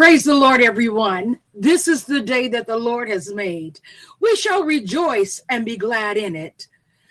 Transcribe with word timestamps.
Praise 0.00 0.24
the 0.24 0.34
Lord, 0.34 0.62
everyone. 0.62 1.38
This 1.52 1.86
is 1.86 2.06
the 2.06 2.22
day 2.22 2.48
that 2.48 2.66
the 2.66 2.78
Lord 2.78 3.10
has 3.10 3.34
made. 3.34 3.80
We 4.18 4.34
shall 4.34 4.64
rejoice 4.64 5.42
and 5.50 5.62
be 5.62 5.76
glad 5.76 6.16
in 6.16 6.34
it. 6.34 6.68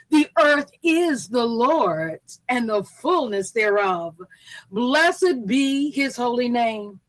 The 0.10 0.28
earth 0.40 0.72
is 0.82 1.28
the 1.28 1.46
Lord's 1.46 2.42
and 2.50 2.68
the 2.68 2.84
fullness 2.84 3.52
thereof. 3.52 4.16
Blessed 4.72 5.46
be 5.46 5.92
his 5.92 6.16
holy 6.16 6.50
name. 6.50 7.00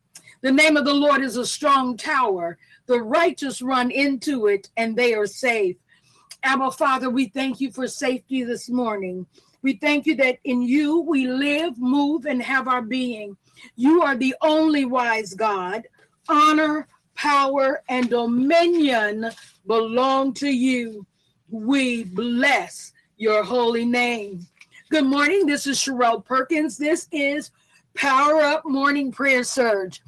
The 0.43 0.53
name 0.53 0.77
of 0.77 0.85
the 0.85 0.93
Lord 0.93 1.23
is 1.23 1.39
a 1.39 1.47
strong 1.47 1.97
tower. 1.97 2.59
The 2.85 3.01
righteous 3.01 3.63
run 3.63 3.91
into 3.91 4.49
it 4.49 4.69
and 4.77 4.95
they 4.95 5.15
are 5.15 5.27
safe. 5.27 5.77
Abba, 6.43 6.73
Father, 6.73 7.09
we 7.09 7.29
thank 7.29 7.59
you 7.59 7.73
for 7.73 7.89
safety 7.89 8.45
this 8.45 8.69
morning. 8.69 9.27
We 9.63 9.75
thank 9.75 10.07
you 10.07 10.17
that 10.17 10.39
in 10.45 10.63
you 10.63 11.01
we 11.01 11.27
live, 11.27 11.79
move, 11.79 12.25
and 12.25 12.43
have 12.43 12.67
our 12.67 12.83
being. 12.83 13.37
You 13.77 14.03
are 14.03 14.17
the 14.17 14.35
only 14.41 14.87
wise 14.87 15.35
God. 15.35 15.87
Honor, 16.29 16.89
power, 17.15 17.83
and 17.89 18.09
dominion 18.09 19.31
belong 19.67 20.33
to 20.35 20.49
you. 20.49 21.07
We 21.51 22.05
bless 22.05 22.93
your 23.17 23.45
holy 23.45 23.85
name. 23.85 24.47
Good 24.91 25.05
morning. 25.05 25.45
This 25.45 25.67
is 25.67 25.79
Sherelle 25.79 26.25
Perkins. 26.25 26.79
This 26.79 27.07
is 27.13 27.51
Power 27.95 28.41
Up 28.41 28.65
Morning 28.65 29.13
Prayer 29.13 29.45
Surge. 29.45 30.01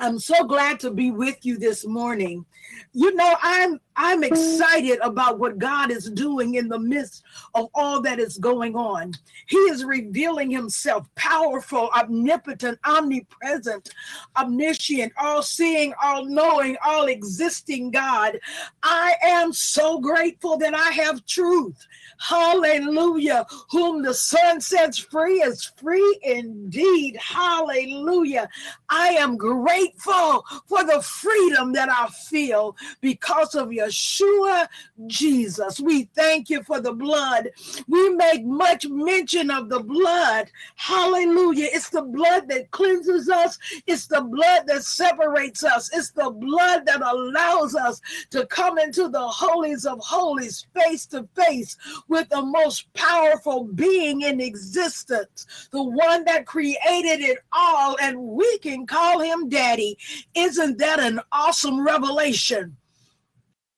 I'm 0.00 0.18
so 0.18 0.44
glad 0.44 0.80
to 0.80 0.90
be 0.90 1.10
with 1.10 1.44
you 1.44 1.58
this 1.58 1.86
morning. 1.86 2.46
You 2.94 3.14
know, 3.14 3.36
I'm 3.42 3.80
I'm 3.96 4.22
mm. 4.22 4.26
excited 4.26 4.98
about 5.02 5.38
what 5.38 5.58
God 5.58 5.90
is 5.90 6.10
doing 6.10 6.54
in 6.54 6.68
the 6.68 6.78
midst 6.78 7.22
of 7.54 7.68
all 7.74 8.00
that 8.02 8.18
is 8.18 8.38
going 8.38 8.76
on. 8.76 9.14
He 9.46 9.56
is 9.56 9.84
revealing 9.84 10.50
himself 10.50 11.06
powerful, 11.14 11.90
omnipotent, 11.96 12.78
omnipresent, 12.84 13.90
omniscient, 14.36 15.12
all 15.18 15.42
seeing, 15.42 15.94
all 16.02 16.24
knowing, 16.24 16.76
all 16.84 17.06
existing 17.06 17.90
God. 17.90 18.38
I 18.82 19.14
am 19.22 19.52
so 19.52 19.98
grateful 19.98 20.58
that 20.58 20.74
I 20.74 20.90
have 20.90 21.24
truth. 21.26 21.86
Hallelujah. 22.18 23.46
Whom 23.70 24.02
the 24.02 24.14
Son 24.14 24.60
sets 24.60 24.98
free 24.98 25.42
is 25.42 25.72
free 25.76 26.18
indeed. 26.22 27.16
Hallelujah. 27.16 28.48
I 28.88 29.08
am 29.08 29.36
grateful 29.36 30.44
for 30.66 30.84
the 30.84 31.02
freedom 31.02 31.72
that 31.72 31.88
I 31.88 32.08
feel 32.30 32.76
because 33.00 33.54
of 33.54 33.68
Yeshua 33.68 34.68
Jesus. 35.06 35.80
We 35.80 36.04
thank 36.14 36.50
you 36.50 36.62
for 36.62 36.80
the 36.80 36.92
blood. 36.92 37.50
We 37.88 38.10
make 38.10 38.44
much 38.44 38.86
mention 38.88 39.50
of 39.50 39.68
the 39.68 39.80
blood. 39.80 40.50
Hallelujah. 40.76 41.68
It's 41.72 41.90
the 41.90 42.02
blood 42.02 42.48
that 42.48 42.70
cleanses 42.70 43.28
us, 43.28 43.58
it's 43.86 44.06
the 44.06 44.22
blood 44.22 44.66
that 44.66 44.84
separates 44.84 45.64
us, 45.64 45.90
it's 45.92 46.10
the 46.10 46.30
blood 46.30 46.86
that 46.86 47.02
allows 47.02 47.74
us 47.74 48.00
to 48.30 48.46
come 48.46 48.78
into 48.78 49.08
the 49.08 49.26
holies 49.26 49.86
of 49.86 49.98
holies 50.00 50.66
face 50.74 51.06
to 51.06 51.28
face 51.34 51.76
with 52.08 52.28
the 52.28 52.42
most 52.42 52.92
powerful 52.94 53.64
being 53.64 54.22
in 54.22 54.40
existence, 54.40 55.68
the 55.70 55.82
one 55.82 56.24
that 56.24 56.46
created 56.46 57.20
it 57.20 57.38
all, 57.52 57.96
and 58.00 58.18
we 58.18 58.58
can 58.58 58.86
call 58.86 59.20
him 59.20 59.48
Daddy. 59.48 59.96
Isn't 60.34 60.78
that 60.78 61.00
an 61.00 61.20
awesome 61.30 61.84
revelation? 61.84 62.71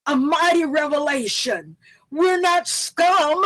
A 0.07 0.15
mighty 0.15 0.65
revelation. 0.65 1.75
We're 2.11 2.39
not 2.39 2.67
scum. 2.67 3.43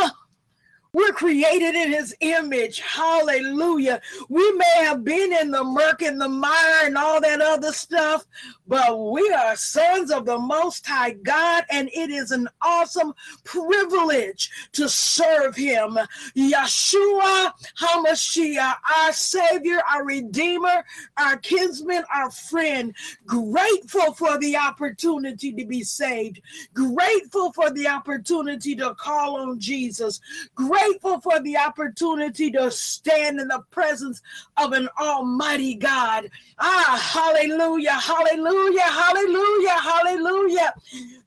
We're 0.92 1.12
created 1.12 1.76
in 1.76 1.92
his 1.92 2.16
image. 2.20 2.80
Hallelujah. 2.80 4.02
We 4.28 4.52
may 4.54 4.86
have 4.86 5.04
been 5.04 5.32
in 5.34 5.52
the 5.52 5.64
murk 5.64 6.02
and 6.02 6.20
the 6.20 6.28
mire 6.28 6.86
and 6.86 6.98
all 6.98 7.22
that 7.22 7.42
other 7.42 7.72
stuff, 7.72 8.26
but 8.68 8.98
we 8.98 9.30
are 9.30 9.56
sons 9.56 10.10
of 10.10 10.26
the 10.26 10.40
Most 10.40 10.88
High 10.88 11.12
God, 11.12 11.66
and 11.70 11.90
it 11.94 12.10
is 12.10 12.32
an 12.32 12.50
awesome 12.64 13.14
privilege 13.44 14.50
to 14.72 14.90
serve 14.90 15.56
him. 15.56 16.00
Yeshua 16.36 17.52
HaMashiach, 17.80 18.76
our 18.98 19.14
Savior, 19.14 19.82
our 19.88 20.04
Redeemer, 20.04 20.84
our 21.18 21.38
kinsman, 21.38 22.04
our 22.16 22.32
friend. 22.32 22.96
Grateful 23.28 24.14
for 24.14 24.40
the 24.40 24.58
opportunity 24.58 25.54
to 25.54 25.66
be 25.66 25.84
saved. 25.84 26.42
Grateful 26.74 27.54
for 27.54 27.70
the 27.70 27.88
opportunity 27.88 28.76
to 28.76 28.96
call 28.96 29.36
on 29.36 29.60
Jesus. 29.60 30.20
Grateful 30.56 30.79
grateful 30.80 31.20
for 31.22 31.40
the 31.42 31.58
opportunity 31.58 32.52
to 32.52 32.72
stand 32.72 33.40
in 33.40 33.48
the 33.48 33.64
presence 33.72 34.22
of 34.58 34.74
an 34.74 34.90
almighty 35.00 35.76
God. 35.76 36.30
Ah, 36.60 37.00
hallelujah, 37.14 37.94
hallelujah, 37.94 38.82
hallelujah, 38.82 39.80
hallelujah. 39.82 40.74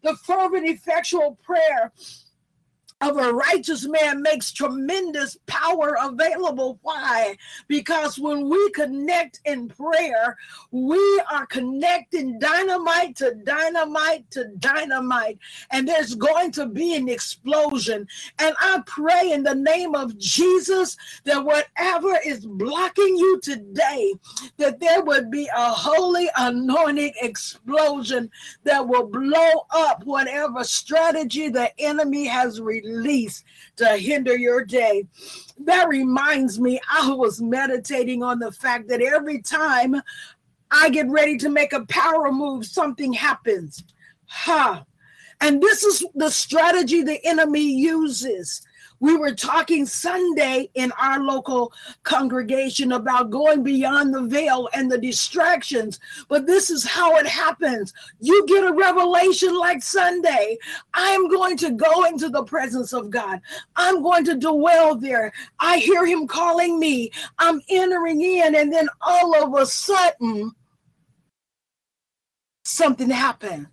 The 0.02 0.16
fervent, 0.16 0.68
effectual 0.68 1.38
prayer 1.42 1.92
of 3.02 3.18
a 3.18 3.32
righteous 3.34 3.88
man 3.88 4.22
makes 4.22 4.52
tremendous 4.52 5.38
power 5.46 5.96
available. 6.02 6.80
Why? 6.82 7.36
Because 7.68 8.18
when 8.18 8.50
we 8.50 8.70
connect 8.72 9.40
in 9.46 9.68
prayer, 9.68 10.38
we 10.72 11.22
are 11.32 11.46
connecting 11.46 12.38
dynamite 12.40 13.16
to 13.18 13.34
dynamite 13.44 14.30
to 14.32 14.46
dynamite, 14.58 15.38
and 15.72 15.88
there's 15.88 16.14
going 16.16 16.52
to 16.52 16.66
be 16.66 16.96
an 16.96 17.08
explosion. 17.08 18.08
And 18.40 18.54
I 18.60 18.82
pray 18.86 19.32
in 19.32 19.44
the 19.44 19.56
name 19.56 19.96
of 19.96 20.18
Jesus 20.18 20.96
that 21.24 21.44
whatever 21.44 22.18
is 22.26 22.46
blocking 22.46 23.16
you 23.18 23.40
today, 23.42 24.14
that 24.58 24.80
there 24.80 25.02
would 25.04 25.30
be 25.30 25.48
a 25.56 25.70
holy 25.72 26.28
anointing 26.38 27.14
explosion 27.22 28.30
that 28.64 28.86
will 28.86 29.06
blow 29.06 29.66
up 29.74 30.04
whatever 30.04 30.64
strategy 30.64 31.48
the 31.50 31.70
enemy 31.80 32.26
has 32.26 32.60
released 32.60 32.91
release 32.92 33.42
to 33.76 33.96
hinder 33.96 34.36
your 34.36 34.64
day. 34.64 35.06
That 35.58 35.88
reminds 35.88 36.60
me, 36.60 36.80
I 36.90 37.12
was 37.12 37.40
meditating 37.40 38.22
on 38.22 38.38
the 38.38 38.52
fact 38.52 38.88
that 38.88 39.00
every 39.00 39.40
time 39.42 40.00
I 40.70 40.90
get 40.90 41.08
ready 41.08 41.36
to 41.38 41.48
make 41.48 41.72
a 41.72 41.86
power 41.86 42.32
move, 42.32 42.64
something 42.64 43.12
happens. 43.12 43.84
Ha. 44.26 44.74
Huh. 44.76 44.84
And 45.40 45.60
this 45.60 45.82
is 45.82 46.04
the 46.14 46.30
strategy 46.30 47.02
the 47.02 47.24
enemy 47.26 47.62
uses 47.62 48.62
we 49.02 49.16
were 49.16 49.34
talking 49.34 49.84
Sunday 49.84 50.70
in 50.74 50.92
our 50.92 51.18
local 51.18 51.72
congregation 52.04 52.92
about 52.92 53.30
going 53.30 53.64
beyond 53.64 54.14
the 54.14 54.22
veil 54.22 54.68
and 54.74 54.90
the 54.90 54.96
distractions, 54.96 55.98
but 56.28 56.46
this 56.46 56.70
is 56.70 56.86
how 56.86 57.16
it 57.16 57.26
happens. 57.26 57.92
You 58.20 58.46
get 58.46 58.62
a 58.62 58.72
revelation 58.72 59.58
like 59.58 59.82
Sunday. 59.82 60.56
I 60.94 61.10
am 61.10 61.28
going 61.28 61.56
to 61.58 61.72
go 61.72 62.04
into 62.04 62.28
the 62.28 62.44
presence 62.44 62.92
of 62.92 63.10
God. 63.10 63.40
I'm 63.74 64.04
going 64.04 64.24
to 64.26 64.36
dwell 64.36 64.94
there. 64.94 65.32
I 65.58 65.78
hear 65.78 66.06
him 66.06 66.28
calling 66.28 66.78
me. 66.78 67.10
I'm 67.40 67.60
entering 67.68 68.20
in, 68.20 68.54
and 68.54 68.72
then 68.72 68.88
all 69.00 69.34
of 69.34 69.60
a 69.60 69.66
sudden, 69.66 70.52
something 72.64 73.10
happens. 73.10 73.66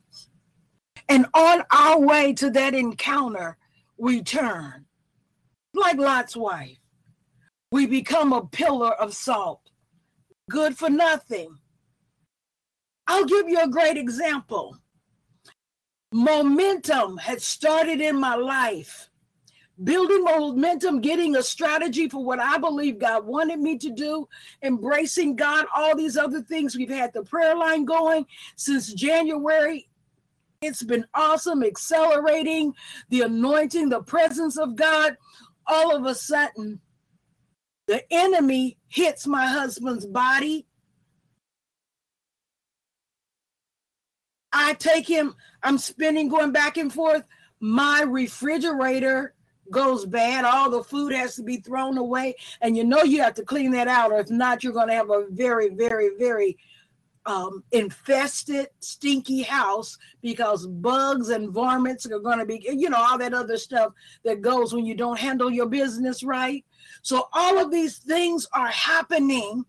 And 1.07 1.27
on 1.35 1.63
our 1.71 1.99
way 1.99 2.33
to 2.33 2.49
that 2.49 2.73
encounter, 2.73 3.57
we 3.95 4.23
turn 4.23 4.87
like 5.73 5.97
Lot's 5.97 6.35
wife. 6.35 6.77
We 7.71 7.85
become 7.85 8.33
a 8.33 8.45
pillar 8.45 8.93
of 8.93 9.13
salt, 9.13 9.61
good 10.49 10.77
for 10.77 10.89
nothing. 10.89 11.57
I'll 13.07 13.25
give 13.25 13.47
you 13.47 13.61
a 13.61 13.67
great 13.67 13.97
example. 13.97 14.77
Momentum 16.11 17.17
had 17.17 17.41
started 17.41 18.01
in 18.01 18.19
my 18.19 18.35
life. 18.35 19.09
Building 19.83 20.25
momentum, 20.25 20.99
getting 20.99 21.37
a 21.37 21.43
strategy 21.43 22.09
for 22.09 22.23
what 22.23 22.39
I 22.39 22.57
believe 22.57 22.99
God 22.99 23.25
wanted 23.25 23.59
me 23.59 23.77
to 23.77 23.89
do, 23.89 24.27
embracing 24.61 25.37
God, 25.37 25.67
all 25.73 25.95
these 25.95 26.17
other 26.17 26.41
things. 26.41 26.75
We've 26.75 26.89
had 26.89 27.13
the 27.13 27.23
prayer 27.23 27.55
line 27.55 27.85
going 27.85 28.25
since 28.57 28.91
January 28.93 29.89
it's 30.61 30.83
been 30.83 31.05
awesome, 31.13 31.63
accelerating 31.63 32.73
the 33.07 33.21
anointing, 33.21 33.87
the 33.87 34.03
presence 34.03 34.57
of 34.57 34.75
God 34.75 35.15
all 35.69 35.95
of 35.95 36.05
a 36.05 36.15
sudden, 36.15 36.81
the 37.87 38.03
enemy 38.11 38.77
hits 38.87 39.25
my 39.25 39.47
husband's 39.47 40.05
body. 40.05 40.65
I 44.51 44.73
take 44.73 45.07
him, 45.07 45.35
I'm 45.63 45.77
spinning, 45.77 46.27
going 46.27 46.51
back 46.51 46.77
and 46.77 46.91
forth. 46.91 47.23
My 47.59 48.01
refrigerator 48.01 49.33
goes 49.71 50.05
bad. 50.05 50.45
All 50.45 50.69
the 50.69 50.83
food 50.83 51.13
has 51.13 51.35
to 51.35 51.43
be 51.43 51.57
thrown 51.57 51.97
away. 51.97 52.35
And 52.61 52.75
you 52.75 52.83
know 52.83 53.03
you 53.03 53.21
have 53.21 53.35
to 53.35 53.43
clean 53.43 53.71
that 53.71 53.87
out, 53.87 54.11
or 54.11 54.19
if 54.19 54.29
not, 54.29 54.63
you're 54.63 54.73
going 54.73 54.87
to 54.87 54.95
have 54.95 55.09
a 55.09 55.25
very, 55.29 55.69
very, 55.69 56.11
very 56.17 56.57
um, 57.29 57.63
infested, 57.71 58.69
stinky 58.79 59.43
house 59.43 59.99
because 60.23 60.65
bugs 60.65 61.29
and 61.29 61.51
varmints 61.51 62.07
are 62.07 62.19
going 62.19 62.39
to 62.39 62.45
be, 62.45 62.59
you 62.75 62.89
know, 62.89 62.97
all 62.97 63.19
that 63.19 63.35
other 63.35 63.57
stuff 63.57 63.93
that 64.25 64.41
goes 64.41 64.73
when 64.73 64.83
you 64.83 64.95
don't 64.95 65.19
handle 65.19 65.51
your 65.51 65.67
business 65.67 66.23
right. 66.23 66.65
So 67.03 67.27
all 67.31 67.59
of 67.59 67.69
these 67.69 67.99
things 67.99 68.47
are 68.51 68.69
happening. 68.69 69.63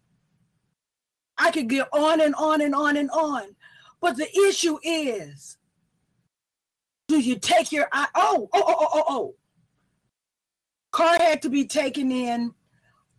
I 1.36 1.50
could 1.50 1.68
get 1.68 1.88
on 1.92 2.22
and 2.22 2.34
on 2.34 2.62
and 2.62 2.74
on 2.74 2.96
and 2.96 3.10
on. 3.10 3.54
But 4.00 4.16
the 4.16 4.34
issue 4.48 4.78
is, 4.82 5.58
do 7.08 7.20
you 7.20 7.38
take 7.38 7.72
your 7.72 7.88
eye? 7.92 8.08
Oh, 8.14 8.48
oh, 8.54 8.64
oh, 8.66 8.76
oh, 8.80 8.88
oh, 8.94 9.04
oh. 9.08 9.34
Car 10.92 11.18
had 11.18 11.42
to 11.42 11.50
be 11.50 11.66
taken 11.66 12.10
in. 12.10 12.54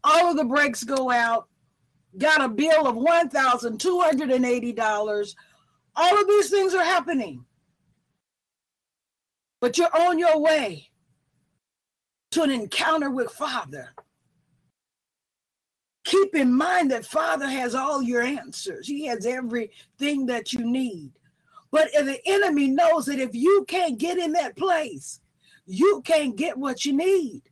All 0.03 0.31
of 0.31 0.37
the 0.37 0.45
brakes 0.45 0.83
go 0.83 1.11
out. 1.11 1.47
Got 2.17 2.43
a 2.43 2.49
bill 2.49 2.87
of 2.87 2.95
$1,280. 2.95 5.35
All 5.95 6.21
of 6.21 6.27
these 6.27 6.49
things 6.49 6.73
are 6.73 6.83
happening. 6.83 7.45
But 9.59 9.77
you're 9.77 9.95
on 9.95 10.19
your 10.19 10.39
way 10.39 10.89
to 12.31 12.43
an 12.43 12.51
encounter 12.51 13.09
with 13.09 13.31
Father. 13.31 13.93
Keep 16.03 16.35
in 16.35 16.53
mind 16.53 16.91
that 16.91 17.05
Father 17.05 17.47
has 17.47 17.75
all 17.75 18.01
your 18.01 18.23
answers, 18.23 18.87
He 18.87 19.05
has 19.05 19.25
everything 19.25 20.25
that 20.25 20.51
you 20.51 20.65
need. 20.65 21.11
But 21.71 21.89
the 21.93 22.19
enemy 22.25 22.67
knows 22.67 23.05
that 23.05 23.19
if 23.19 23.33
you 23.33 23.63
can't 23.67 23.97
get 23.97 24.17
in 24.17 24.33
that 24.33 24.57
place, 24.57 25.21
you 25.65 26.01
can't 26.03 26.35
get 26.35 26.57
what 26.57 26.83
you 26.83 26.91
need. 26.93 27.43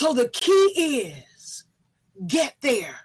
So 0.00 0.14
the 0.14 0.30
key 0.30 1.12
is 1.12 1.64
get 2.26 2.54
there. 2.62 2.96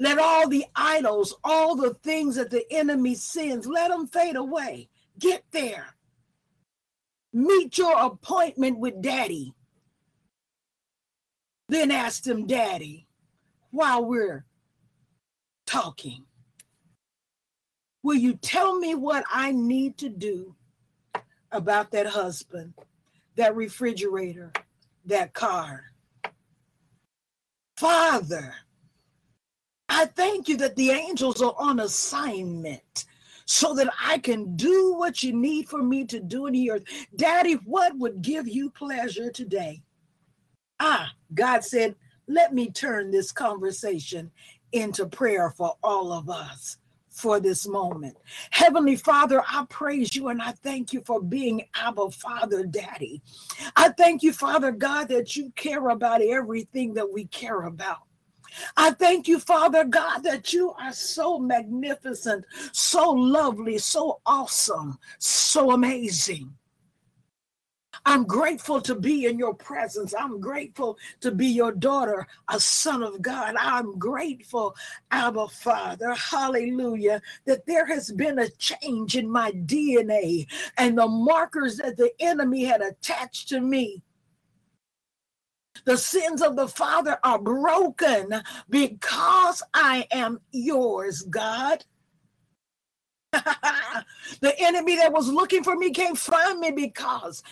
Let 0.00 0.18
all 0.18 0.48
the 0.48 0.64
idols, 0.74 1.36
all 1.44 1.76
the 1.76 1.94
things 2.02 2.34
that 2.34 2.50
the 2.50 2.64
enemy 2.72 3.14
sends, 3.14 3.68
let 3.68 3.92
them 3.92 4.08
fade 4.08 4.34
away. 4.34 4.88
Get 5.20 5.44
there. 5.52 5.94
Meet 7.32 7.78
your 7.78 7.96
appointment 8.04 8.80
with 8.80 9.00
daddy. 9.00 9.54
Then 11.68 11.92
ask 11.92 12.26
him, 12.26 12.48
Daddy, 12.48 13.06
while 13.70 14.04
we're 14.04 14.44
talking, 15.66 16.24
will 18.02 18.16
you 18.16 18.34
tell 18.34 18.76
me 18.76 18.96
what 18.96 19.22
I 19.32 19.52
need 19.52 19.98
to 19.98 20.08
do 20.08 20.56
about 21.52 21.92
that 21.92 22.08
husband, 22.08 22.74
that 23.36 23.54
refrigerator, 23.56 24.52
that 25.06 25.32
car? 25.32 25.84
Father, 27.76 28.54
I 29.88 30.06
thank 30.06 30.48
you 30.48 30.56
that 30.58 30.76
the 30.76 30.90
angels 30.90 31.42
are 31.42 31.54
on 31.58 31.80
assignment 31.80 33.06
so 33.46 33.74
that 33.74 33.92
I 34.00 34.18
can 34.18 34.54
do 34.54 34.94
what 34.94 35.22
you 35.22 35.32
need 35.32 35.68
for 35.68 35.82
me 35.82 36.04
to 36.06 36.20
do 36.20 36.46
in 36.46 36.52
the 36.52 36.70
earth. 36.70 36.84
Daddy, 37.16 37.54
what 37.64 37.98
would 37.98 38.22
give 38.22 38.46
you 38.46 38.70
pleasure 38.70 39.30
today? 39.30 39.82
Ah, 40.78 41.10
God 41.34 41.64
said, 41.64 41.96
let 42.28 42.54
me 42.54 42.70
turn 42.70 43.10
this 43.10 43.32
conversation 43.32 44.30
into 44.72 45.06
prayer 45.06 45.50
for 45.50 45.76
all 45.82 46.12
of 46.12 46.30
us 46.30 46.76
for 47.20 47.38
this 47.38 47.66
moment. 47.68 48.16
Heavenly 48.50 48.96
Father, 48.96 49.42
I 49.46 49.66
praise 49.68 50.16
you 50.16 50.28
and 50.28 50.40
I 50.40 50.52
thank 50.52 50.92
you 50.92 51.02
for 51.02 51.20
being 51.20 51.62
Abba 51.74 52.10
Father 52.10 52.64
Daddy. 52.64 53.22
I 53.76 53.90
thank 53.90 54.22
you, 54.22 54.32
Father 54.32 54.72
God, 54.72 55.08
that 55.08 55.36
you 55.36 55.52
care 55.54 55.88
about 55.90 56.22
everything 56.22 56.94
that 56.94 57.12
we 57.12 57.26
care 57.26 57.62
about. 57.62 57.98
I 58.76 58.90
thank 58.92 59.28
you, 59.28 59.38
Father 59.38 59.84
God, 59.84 60.20
that 60.24 60.52
you 60.52 60.72
are 60.72 60.92
so 60.92 61.38
magnificent, 61.38 62.44
so 62.72 63.10
lovely, 63.10 63.78
so 63.78 64.20
awesome, 64.26 64.98
so 65.18 65.72
amazing. 65.72 66.52
I'm 68.10 68.24
grateful 68.24 68.80
to 68.82 68.96
be 68.96 69.26
in 69.26 69.38
your 69.38 69.54
presence. 69.54 70.14
I'm 70.18 70.40
grateful 70.40 70.98
to 71.20 71.30
be 71.30 71.46
your 71.46 71.70
daughter, 71.70 72.26
a 72.48 72.58
son 72.58 73.04
of 73.04 73.22
God. 73.22 73.54
I'm 73.56 74.00
grateful, 74.00 74.74
Abba 75.12 75.46
Father, 75.48 76.12
hallelujah, 76.14 77.22
that 77.46 77.66
there 77.66 77.86
has 77.86 78.10
been 78.10 78.40
a 78.40 78.50
change 78.50 79.16
in 79.16 79.30
my 79.30 79.52
DNA 79.52 80.48
and 80.76 80.98
the 80.98 81.06
markers 81.06 81.76
that 81.76 81.96
the 81.96 82.10
enemy 82.18 82.64
had 82.64 82.82
attached 82.82 83.48
to 83.50 83.60
me 83.60 84.02
the 85.84 85.96
sins 85.96 86.42
of 86.42 86.56
the 86.56 86.68
father 86.68 87.18
are 87.24 87.38
broken 87.38 88.42
because 88.70 89.62
I 89.72 90.06
am 90.12 90.40
yours, 90.52 91.22
God. 91.22 91.84
the 93.32 94.54
enemy 94.58 94.96
that 94.96 95.12
was 95.12 95.28
looking 95.28 95.64
for 95.64 95.76
me 95.76 95.90
can't 95.90 96.18
find 96.18 96.60
me 96.60 96.72
because 96.72 97.42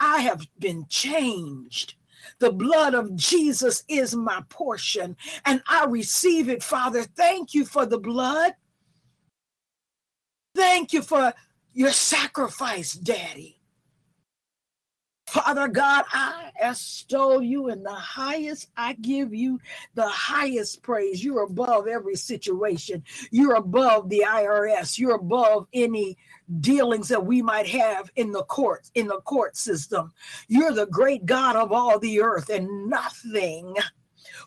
I 0.00 0.20
have 0.22 0.46
been 0.58 0.86
changed. 0.88 1.94
The 2.38 2.52
blood 2.52 2.94
of 2.94 3.14
Jesus 3.14 3.84
is 3.88 4.14
my 4.14 4.42
portion, 4.48 5.16
and 5.44 5.62
I 5.68 5.86
receive 5.86 6.48
it, 6.48 6.62
Father. 6.62 7.02
Thank 7.04 7.54
you 7.54 7.64
for 7.64 7.86
the 7.86 7.98
blood. 7.98 8.52
Thank 10.54 10.92
you 10.92 11.02
for 11.02 11.32
your 11.72 11.92
sacrifice, 11.92 12.94
Daddy. 12.94 13.56
Father 15.26 15.68
God, 15.68 16.04
I 16.12 16.50
extol 16.60 17.42
you 17.42 17.68
in 17.68 17.82
the 17.82 17.92
highest. 17.92 18.70
I 18.76 18.94
give 18.94 19.34
you 19.34 19.60
the 19.94 20.06
highest 20.08 20.82
praise. 20.82 21.22
You're 21.22 21.42
above 21.42 21.88
every 21.88 22.14
situation. 22.14 23.02
You're 23.30 23.56
above 23.56 24.08
the 24.08 24.24
IRS. 24.26 24.98
You're 24.98 25.16
above 25.16 25.66
any 25.72 26.16
dealings 26.60 27.08
that 27.08 27.24
we 27.24 27.42
might 27.42 27.66
have 27.66 28.10
in 28.16 28.30
the 28.30 28.44
courts, 28.44 28.90
in 28.94 29.06
the 29.06 29.20
court 29.22 29.56
system. 29.56 30.12
You're 30.48 30.72
the 30.72 30.86
great 30.86 31.26
God 31.26 31.56
of 31.56 31.72
all 31.72 31.98
the 31.98 32.20
earth, 32.20 32.50
and 32.50 32.88
nothing 32.88 33.74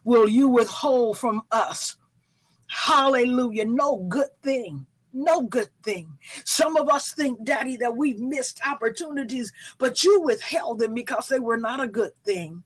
will 0.04 0.28
you 0.28 0.48
withhold 0.48 1.18
from 1.18 1.42
us. 1.52 1.98
Hallelujah. 2.68 3.66
No 3.66 4.06
good 4.10 4.30
thing 4.44 4.86
no 5.14 5.42
good 5.42 5.70
thing. 5.84 6.18
Some 6.46 6.78
of 6.78 6.90
us 6.90 7.14
think, 7.14 7.44
Daddy, 7.44 7.78
that 7.78 7.96
we've 7.96 8.20
missed 8.20 8.60
opportunities, 8.66 9.52
but 9.78 10.04
you 10.04 10.22
withheld 10.22 10.80
them 10.80 10.94
because 10.94 11.28
they 11.28 11.40
were 11.40 11.58
not 11.58 11.82
a 11.82 11.88
good 11.88 12.12
thing. 12.24 12.64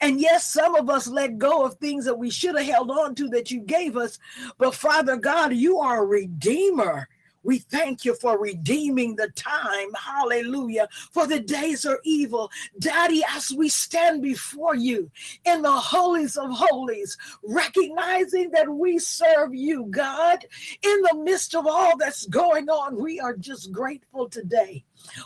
And 0.00 0.20
yes, 0.20 0.52
some 0.52 0.74
of 0.74 0.90
us 0.90 1.06
let 1.06 1.38
go 1.38 1.64
of 1.64 1.74
things 1.74 2.04
that 2.04 2.18
we 2.18 2.30
should 2.30 2.56
have 2.56 2.66
held 2.66 2.90
on 2.90 3.14
to 3.14 3.28
that 3.28 3.50
you 3.50 3.60
gave 3.60 3.96
us. 3.96 4.18
But 4.58 4.74
Father 4.74 5.16
God, 5.16 5.54
you 5.54 5.78
are 5.78 6.02
a 6.02 6.06
redeemer. 6.06 7.08
We 7.42 7.58
thank 7.58 8.04
you 8.04 8.14
for 8.14 8.38
redeeming 8.38 9.16
the 9.16 9.28
time. 9.30 9.92
Hallelujah. 9.94 10.88
For 11.12 11.26
the 11.26 11.40
days 11.40 11.84
are 11.86 12.00
evil. 12.04 12.50
Daddy, 12.78 13.22
as 13.28 13.52
we 13.52 13.68
stand 13.68 14.22
before 14.22 14.74
you 14.74 15.10
in 15.44 15.62
the 15.62 15.72
holies 15.72 16.36
of 16.36 16.50
holies, 16.50 17.16
recognizing 17.42 18.50
that 18.50 18.68
we 18.68 18.98
serve 18.98 19.54
you, 19.54 19.86
God, 19.90 20.44
in 20.82 21.02
the 21.02 21.22
midst 21.22 21.54
of 21.54 21.66
all 21.66 21.96
that's 21.96 22.26
going 22.26 22.68
on, 22.68 23.00
we 23.00 23.20
are 23.20 23.36
just 23.36 23.72
grateful 23.72 24.28
today. 24.28 24.84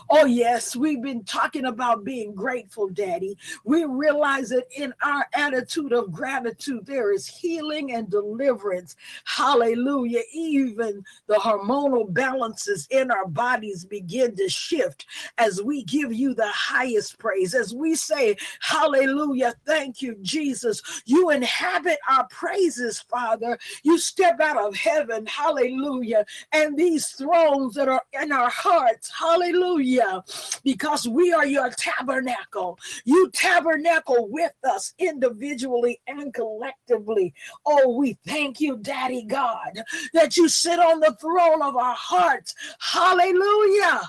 Oh, 0.09 0.25
yes, 0.25 0.75
we've 0.75 1.01
been 1.01 1.23
talking 1.23 1.65
about 1.65 2.03
being 2.03 2.33
grateful, 2.33 2.89
Daddy. 2.89 3.37
We 3.63 3.85
realize 3.85 4.49
that 4.49 4.65
in 4.75 4.93
our 5.03 5.25
attitude 5.33 5.93
of 5.93 6.11
gratitude, 6.11 6.85
there 6.85 7.11
is 7.11 7.27
healing 7.27 7.93
and 7.93 8.09
deliverance. 8.09 8.95
Hallelujah. 9.25 10.21
Even 10.33 11.03
the 11.27 11.35
hormonal 11.35 12.11
balances 12.13 12.87
in 12.91 13.11
our 13.11 13.27
bodies 13.27 13.85
begin 13.85 14.35
to 14.35 14.49
shift 14.49 15.05
as 15.37 15.61
we 15.61 15.83
give 15.83 16.13
you 16.13 16.33
the 16.33 16.49
highest 16.51 17.17
praise. 17.17 17.53
As 17.53 17.73
we 17.73 17.95
say, 17.95 18.35
Hallelujah, 18.61 19.53
thank 19.65 20.01
you, 20.01 20.15
Jesus. 20.21 20.81
You 21.05 21.29
inhabit 21.29 21.99
our 22.09 22.27
praises, 22.27 22.99
Father. 22.99 23.57
You 23.83 23.97
step 23.97 24.39
out 24.39 24.57
of 24.57 24.75
heaven, 24.75 25.25
hallelujah, 25.25 26.25
and 26.51 26.77
these 26.77 27.07
thrones 27.09 27.75
that 27.75 27.87
are 27.87 28.03
in 28.21 28.31
our 28.31 28.49
hearts, 28.49 29.11
hallelujah 29.11 29.62
Hallelujah. 29.63 30.23
Because 30.63 31.07
we 31.07 31.31
are 31.33 31.45
your 31.45 31.69
tabernacle. 31.69 32.77
You 33.05 33.29
tabernacle 33.31 34.27
with 34.29 34.51
us 34.63 34.93
individually 34.99 36.01
and 36.07 36.33
collectively. 36.33 37.33
Oh, 37.65 37.95
we 37.97 38.17
thank 38.25 38.59
you, 38.59 38.77
Daddy 38.77 39.23
God, 39.23 39.83
that 40.13 40.35
you 40.35 40.49
sit 40.49 40.79
on 40.79 40.99
the 40.99 41.15
throne 41.19 41.61
of 41.61 41.77
our 41.77 41.95
hearts. 41.95 42.53
Hallelujah. 42.79 44.01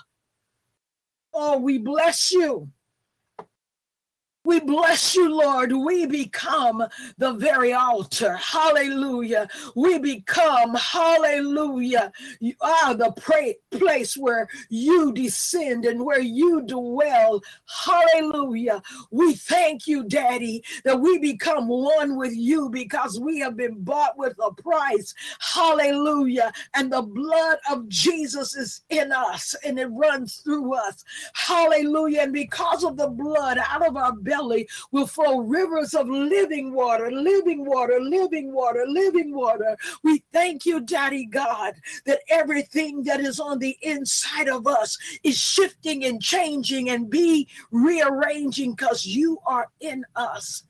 Oh, 1.32 1.58
we 1.58 1.78
bless 1.78 2.32
you. 2.32 2.68
We 4.44 4.60
bless 4.60 5.14
you, 5.14 5.34
Lord. 5.34 5.72
We 5.72 6.06
become 6.06 6.84
the 7.18 7.32
very 7.34 7.72
altar. 7.72 8.36
Hallelujah. 8.36 9.48
We 9.74 9.98
become, 9.98 10.74
hallelujah, 10.74 12.12
you 12.40 12.54
are 12.60 12.94
the 12.94 13.12
pray, 13.12 13.56
place 13.70 14.16
where 14.16 14.48
you 14.68 15.12
descend 15.12 15.84
and 15.86 16.04
where 16.04 16.20
you 16.20 16.62
dwell. 16.62 17.40
Hallelujah. 17.84 18.82
We 19.10 19.34
thank 19.34 19.86
you, 19.86 20.04
Daddy, 20.04 20.62
that 20.84 21.00
we 21.00 21.18
become 21.18 21.68
one 21.68 22.16
with 22.16 22.34
you 22.36 22.68
because 22.70 23.18
we 23.20 23.38
have 23.40 23.56
been 23.56 23.82
bought 23.82 24.18
with 24.18 24.34
a 24.44 24.52
price. 24.52 25.14
Hallelujah. 25.40 26.52
And 26.74 26.92
the 26.92 27.02
blood 27.02 27.58
of 27.70 27.88
Jesus 27.88 28.56
is 28.56 28.82
in 28.90 29.12
us 29.12 29.54
and 29.64 29.78
it 29.78 29.86
runs 29.86 30.36
through 30.36 30.74
us. 30.74 31.04
Hallelujah. 31.34 32.22
And 32.22 32.32
because 32.32 32.84
of 32.84 32.96
the 32.96 33.08
blood 33.08 33.58
out 33.58 33.86
of 33.86 33.96
our 33.96 34.12
belly, 34.12 34.33
belly 34.34 34.68
will 34.90 35.06
flow 35.06 35.40
rivers 35.40 35.94
of 35.94 36.08
living 36.08 36.72
water, 36.72 37.10
living 37.10 37.64
water, 37.64 38.00
living 38.00 38.52
water, 38.52 38.84
living 38.86 39.34
water. 39.34 39.76
We 40.02 40.22
thank 40.32 40.66
you, 40.66 40.80
Daddy 40.80 41.26
God, 41.26 41.74
that 42.06 42.20
everything 42.28 43.02
that 43.04 43.20
is 43.20 43.38
on 43.38 43.58
the 43.58 43.76
inside 43.82 44.48
of 44.48 44.66
us 44.66 44.98
is 45.22 45.38
shifting 45.38 46.04
and 46.04 46.20
changing 46.20 46.90
and 46.90 47.08
be 47.08 47.48
rearranging 47.70 48.72
because 48.72 49.06
you 49.06 49.38
are 49.46 49.68
in 49.80 50.04
us. 50.16 50.64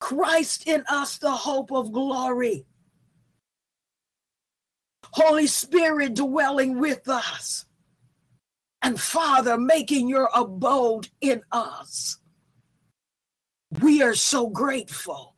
Christ 0.00 0.66
in 0.66 0.84
us, 0.88 1.16
the 1.16 1.32
hope 1.32 1.72
of 1.72 1.92
glory. 1.92 2.66
Holy 5.12 5.46
Spirit 5.46 6.14
dwelling 6.14 6.78
with 6.78 7.08
us 7.08 7.64
and 8.84 9.00
Father, 9.00 9.56
making 9.56 10.08
your 10.08 10.28
abode 10.34 11.08
in 11.22 11.42
us. 11.50 12.18
We 13.80 14.02
are 14.02 14.14
so 14.14 14.48
grateful. 14.48 15.34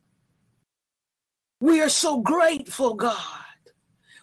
We 1.61 1.81
are 1.81 1.89
so 1.89 2.21
grateful, 2.21 2.95
God. 2.95 3.17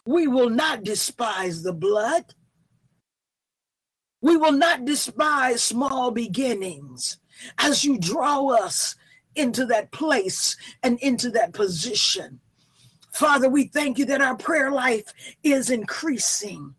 We 0.05 0.27
will 0.27 0.49
not 0.49 0.83
despise 0.83 1.63
the 1.63 1.73
blood. 1.73 2.35
We 4.21 4.35
will 4.35 4.51
not 4.51 4.83
despise 4.85 5.63
small 5.63 6.11
beginnings 6.11 7.17
as 7.57 7.85
you 7.85 7.97
draw 7.97 8.49
us 8.49 8.95
into 9.35 9.65
that 9.67 9.91
place 9.91 10.57
and 10.83 10.99
into 10.99 11.29
that 11.31 11.53
position. 11.53 12.41
Father, 13.13 13.49
we 13.49 13.65
thank 13.67 13.97
you 13.97 14.05
that 14.05 14.21
our 14.21 14.35
prayer 14.35 14.71
life 14.71 15.13
is 15.43 15.69
increasing. 15.69 16.75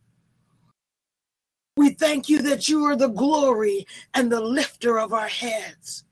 We 1.77 1.91
thank 1.91 2.29
you 2.29 2.41
that 2.43 2.69
you 2.69 2.85
are 2.85 2.97
the 2.97 3.09
glory 3.09 3.87
and 4.15 4.31
the 4.31 4.41
lifter 4.41 4.99
of 4.99 5.13
our 5.13 5.29
heads. 5.29 6.05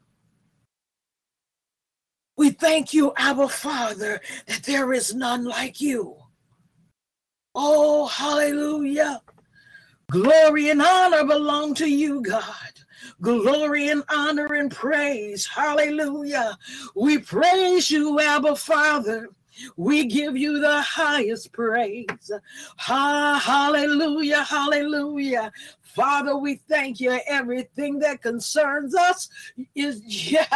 We 2.37 2.51
thank 2.51 2.93
you, 2.93 3.13
Abba 3.17 3.49
Father, 3.49 4.21
that 4.47 4.65
there 4.65 4.93
is 4.93 5.15
none 5.15 5.45
like 5.45 5.81
you. 5.81 6.17
Oh, 7.55 8.07
hallelujah. 8.07 9.21
Glory 10.11 10.71
and 10.71 10.83
honor 10.83 11.25
belong 11.25 11.75
to 11.75 11.89
you, 11.89 12.23
God. 12.23 12.73
Glory 13.21 13.89
and 13.89 14.03
honor 14.09 14.55
and 14.55 14.71
praise. 14.71 15.47
Hallelujah. 15.47 16.59
We 16.97 17.19
praise 17.19 17.91
you, 17.91 18.19
Abba 18.19 18.57
Father. 18.57 19.29
We 19.77 20.07
give 20.07 20.37
you 20.37 20.61
the 20.61 20.83
highest 20.83 21.53
praise. 21.53 22.31
Ha, 22.77 23.41
hallelujah, 23.45 24.43
hallelujah. 24.45 25.53
Father, 25.95 26.37
we 26.37 26.57
thank 26.69 27.01
you. 27.01 27.19
Everything 27.27 27.99
that 27.99 28.23
concerns 28.23 28.95
us 28.95 29.29
is 29.75 30.03
yeah, 30.07 30.47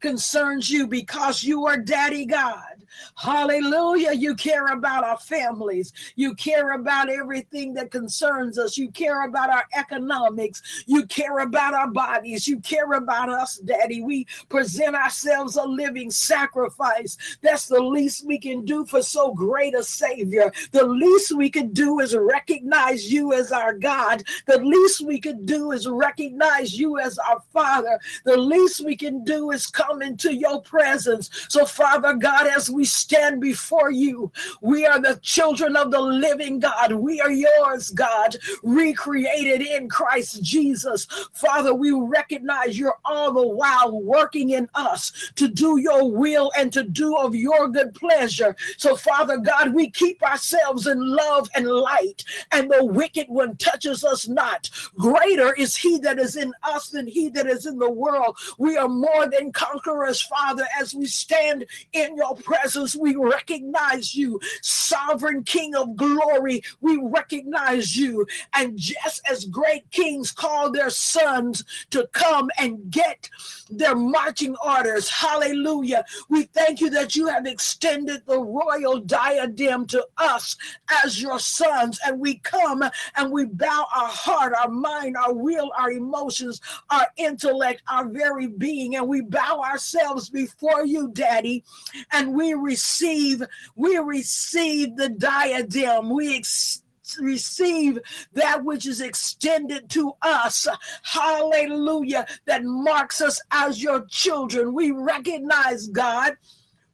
concerns 0.00 0.70
you 0.70 0.86
because 0.86 1.44
you 1.44 1.66
are 1.66 1.76
Daddy 1.76 2.24
God. 2.24 2.84
Hallelujah. 3.16 4.12
You 4.12 4.34
care 4.34 4.68
about 4.68 5.04
our 5.04 5.18
families. 5.18 5.92
You 6.16 6.34
care 6.34 6.72
about 6.72 7.10
everything 7.10 7.74
that 7.74 7.90
concerns 7.90 8.58
us. 8.58 8.76
You 8.76 8.90
care 8.90 9.26
about 9.26 9.50
our 9.50 9.64
economics. 9.74 10.84
You 10.86 11.06
care 11.06 11.40
about 11.40 11.74
our 11.74 11.88
bodies. 11.88 12.46
You 12.46 12.60
care 12.60 12.92
about 12.92 13.28
us, 13.28 13.58
Daddy. 13.58 14.02
We 14.02 14.26
present 14.48 14.94
ourselves 14.94 15.56
a 15.56 15.64
living 15.64 16.10
sacrifice. 16.10 17.16
That's 17.42 17.66
the 17.66 17.80
least 17.80 18.26
we 18.26 18.38
can 18.38 18.64
do 18.64 18.84
for 18.84 19.02
so 19.02 19.32
great 19.32 19.74
a 19.74 19.82
Savior. 19.82 20.52
The 20.72 20.86
least 20.86 21.36
we 21.36 21.50
can 21.50 21.72
do 21.72 22.00
is 22.00 22.16
recognize 22.16 23.12
you 23.12 23.32
as 23.32 23.52
our 23.52 23.74
God 23.74 24.21
the 24.46 24.58
least 24.58 25.04
we 25.04 25.20
can 25.20 25.44
do 25.44 25.72
is 25.72 25.86
recognize 25.88 26.78
you 26.78 26.98
as 26.98 27.18
our 27.18 27.42
Father. 27.52 27.98
The 28.24 28.36
least 28.36 28.84
we 28.84 28.96
can 28.96 29.24
do 29.24 29.50
is 29.50 29.66
come 29.66 30.02
into 30.02 30.34
your 30.34 30.60
presence. 30.62 31.30
So, 31.48 31.64
Father 31.64 32.14
God, 32.14 32.46
as 32.46 32.70
we 32.70 32.84
stand 32.84 33.40
before 33.40 33.90
you, 33.90 34.30
we 34.60 34.86
are 34.86 35.00
the 35.00 35.18
children 35.22 35.76
of 35.76 35.90
the 35.90 36.00
living 36.00 36.60
God. 36.60 36.92
We 36.92 37.20
are 37.20 37.30
yours, 37.30 37.90
God, 37.90 38.36
recreated 38.62 39.62
in 39.62 39.88
Christ 39.88 40.42
Jesus. 40.42 41.06
Father, 41.32 41.74
we 41.74 41.92
recognize 41.92 42.78
you're 42.78 42.98
all 43.04 43.32
the 43.32 43.46
while 43.46 44.00
working 44.00 44.50
in 44.50 44.68
us 44.74 45.32
to 45.36 45.48
do 45.48 45.78
your 45.78 46.10
will 46.10 46.50
and 46.56 46.72
to 46.72 46.82
do 46.82 47.16
of 47.16 47.34
your 47.34 47.68
good 47.68 47.94
pleasure. 47.94 48.56
So, 48.76 48.96
Father 48.96 49.38
God, 49.38 49.74
we 49.74 49.90
keep 49.90 50.22
ourselves 50.22 50.86
in 50.86 50.98
love 50.98 51.48
and 51.54 51.66
light, 51.66 52.24
and 52.50 52.70
the 52.70 52.84
wicked 52.84 53.26
one 53.28 53.56
touches 53.56 54.04
us 54.04 54.11
not. 54.28 54.70
Greater 54.96 55.52
is 55.54 55.76
he 55.76 55.98
that 55.98 56.18
is 56.18 56.36
in 56.36 56.52
us 56.62 56.88
than 56.88 57.06
he 57.06 57.28
that 57.30 57.46
is 57.46 57.66
in 57.66 57.78
the 57.78 57.90
world. 57.90 58.36
We 58.58 58.76
are 58.76 58.88
more 58.88 59.26
than 59.28 59.52
conquerors, 59.52 60.22
Father, 60.22 60.66
as 60.78 60.94
we 60.94 61.06
stand 61.06 61.66
in 61.92 62.16
your 62.16 62.34
presence. 62.36 62.94
We 62.96 63.16
recognize 63.16 64.14
you, 64.14 64.40
sovereign 64.60 65.44
King 65.44 65.74
of 65.74 65.96
glory. 65.96 66.62
We 66.80 67.00
recognize 67.02 67.96
you. 67.96 68.26
And 68.54 68.78
just 68.78 69.20
as 69.28 69.44
great 69.46 69.90
kings 69.90 70.32
call 70.32 70.70
their 70.70 70.90
sons 70.90 71.64
to 71.90 72.08
come 72.12 72.50
and 72.58 72.90
get 72.90 73.28
their 73.70 73.94
marching 73.94 74.56
orders, 74.64 75.08
hallelujah. 75.08 76.04
We 76.28 76.44
thank 76.44 76.80
you 76.80 76.90
that 76.90 77.16
you 77.16 77.26
have 77.28 77.46
extended 77.46 78.22
the 78.26 78.38
royal 78.38 79.00
diadem 79.00 79.86
to 79.88 80.06
us 80.18 80.56
as 81.04 81.20
your 81.20 81.38
sons. 81.38 81.98
And 82.06 82.20
we 82.20 82.38
come 82.38 82.84
and 83.16 83.30
we 83.30 83.46
bow 83.46 83.86
our 83.94 84.01
heart, 84.08 84.52
our 84.54 84.68
mind, 84.68 85.16
our 85.16 85.34
will, 85.34 85.70
our 85.78 85.90
emotions, 85.90 86.60
our 86.90 87.06
intellect, 87.16 87.82
our 87.90 88.08
very 88.08 88.46
being, 88.46 88.96
and 88.96 89.08
we 89.08 89.20
bow 89.20 89.60
ourselves 89.60 90.28
before 90.30 90.84
you, 90.86 91.10
Daddy, 91.12 91.64
and 92.12 92.34
we 92.34 92.54
receive, 92.54 93.42
we 93.76 93.98
receive 93.98 94.96
the 94.96 95.08
diadem. 95.08 96.10
We 96.10 96.36
ex- 96.36 96.82
receive 97.20 97.98
that 98.32 98.64
which 98.64 98.86
is 98.86 99.00
extended 99.00 99.88
to 99.90 100.12
us. 100.22 100.66
Hallelujah. 101.02 102.26
That 102.46 102.64
marks 102.64 103.20
us 103.20 103.40
as 103.50 103.82
your 103.82 104.06
children. 104.06 104.72
We 104.74 104.90
recognize, 104.90 105.88
God. 105.88 106.34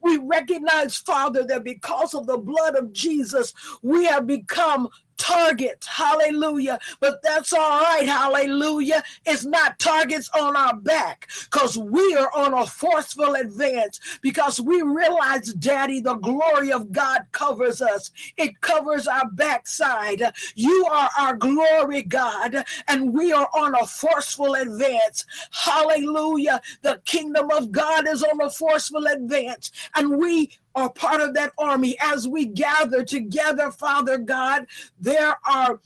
We 0.01 0.17
recognize, 0.19 0.97
Father, 0.97 1.45
that 1.45 1.65
because 1.65 2.15
of 2.15 2.27
the 2.27 2.39
blood 2.39 2.77
of 2.77 2.93
Jesus, 2.93 3.53
we 3.83 4.05
have 4.07 4.27
become 4.27 4.89
targets. 5.19 5.87
Hallelujah. 5.87 6.79
But 7.01 7.23
that's 7.23 7.53
all 7.53 7.83
right. 7.83 8.07
Hallelujah. 8.07 9.03
It's 9.27 9.45
not 9.45 9.79
targets 9.79 10.31
on 10.39 10.57
our 10.57 10.77
back 10.77 11.29
because 11.51 11.77
we 11.77 12.17
are 12.17 12.31
on 12.35 12.55
a 12.55 12.67
forceful 12.67 13.35
advance 13.35 14.01
because 14.23 14.61
we 14.61 14.81
realize, 14.83 15.53
Daddy, 15.55 16.01
the 16.01 16.15
glory 16.15 16.73
of 16.73 16.93
God 16.93 17.27
covers 17.33 17.83
us. 17.83 18.11
It 18.37 18.61
covers 18.61 19.07
our 19.07 19.29
backside. 19.33 20.23
You 20.55 20.87
are 20.91 21.11
our 21.19 21.37
glory, 21.37 22.03
God, 22.03 22.65
and 22.87 23.13
we 23.13 23.33
are 23.33 23.49
on 23.55 23.75
a 23.75 23.87
forceful 23.87 24.55
advance. 24.55 25.27
Hallelujah. 25.51 26.61
The 26.83 27.01
kingdom 27.05 27.51
of 27.51 27.73
God 27.73 28.09
is 28.09 28.23
on 28.23 28.41
a 28.41 28.51
forceful 28.51 29.07
advance, 29.07 29.71
and 29.95 30.19
we 30.19 30.51
are 30.75 30.91
part 30.91 31.21
of 31.21 31.35
that 31.35 31.53
army 31.59 31.97
as 32.01 32.29
we 32.29 32.47
gather 32.47 33.05
together, 33.05 33.71
Father 33.71 34.19
God. 34.19 34.67
There 35.01 35.37
are 35.47 35.81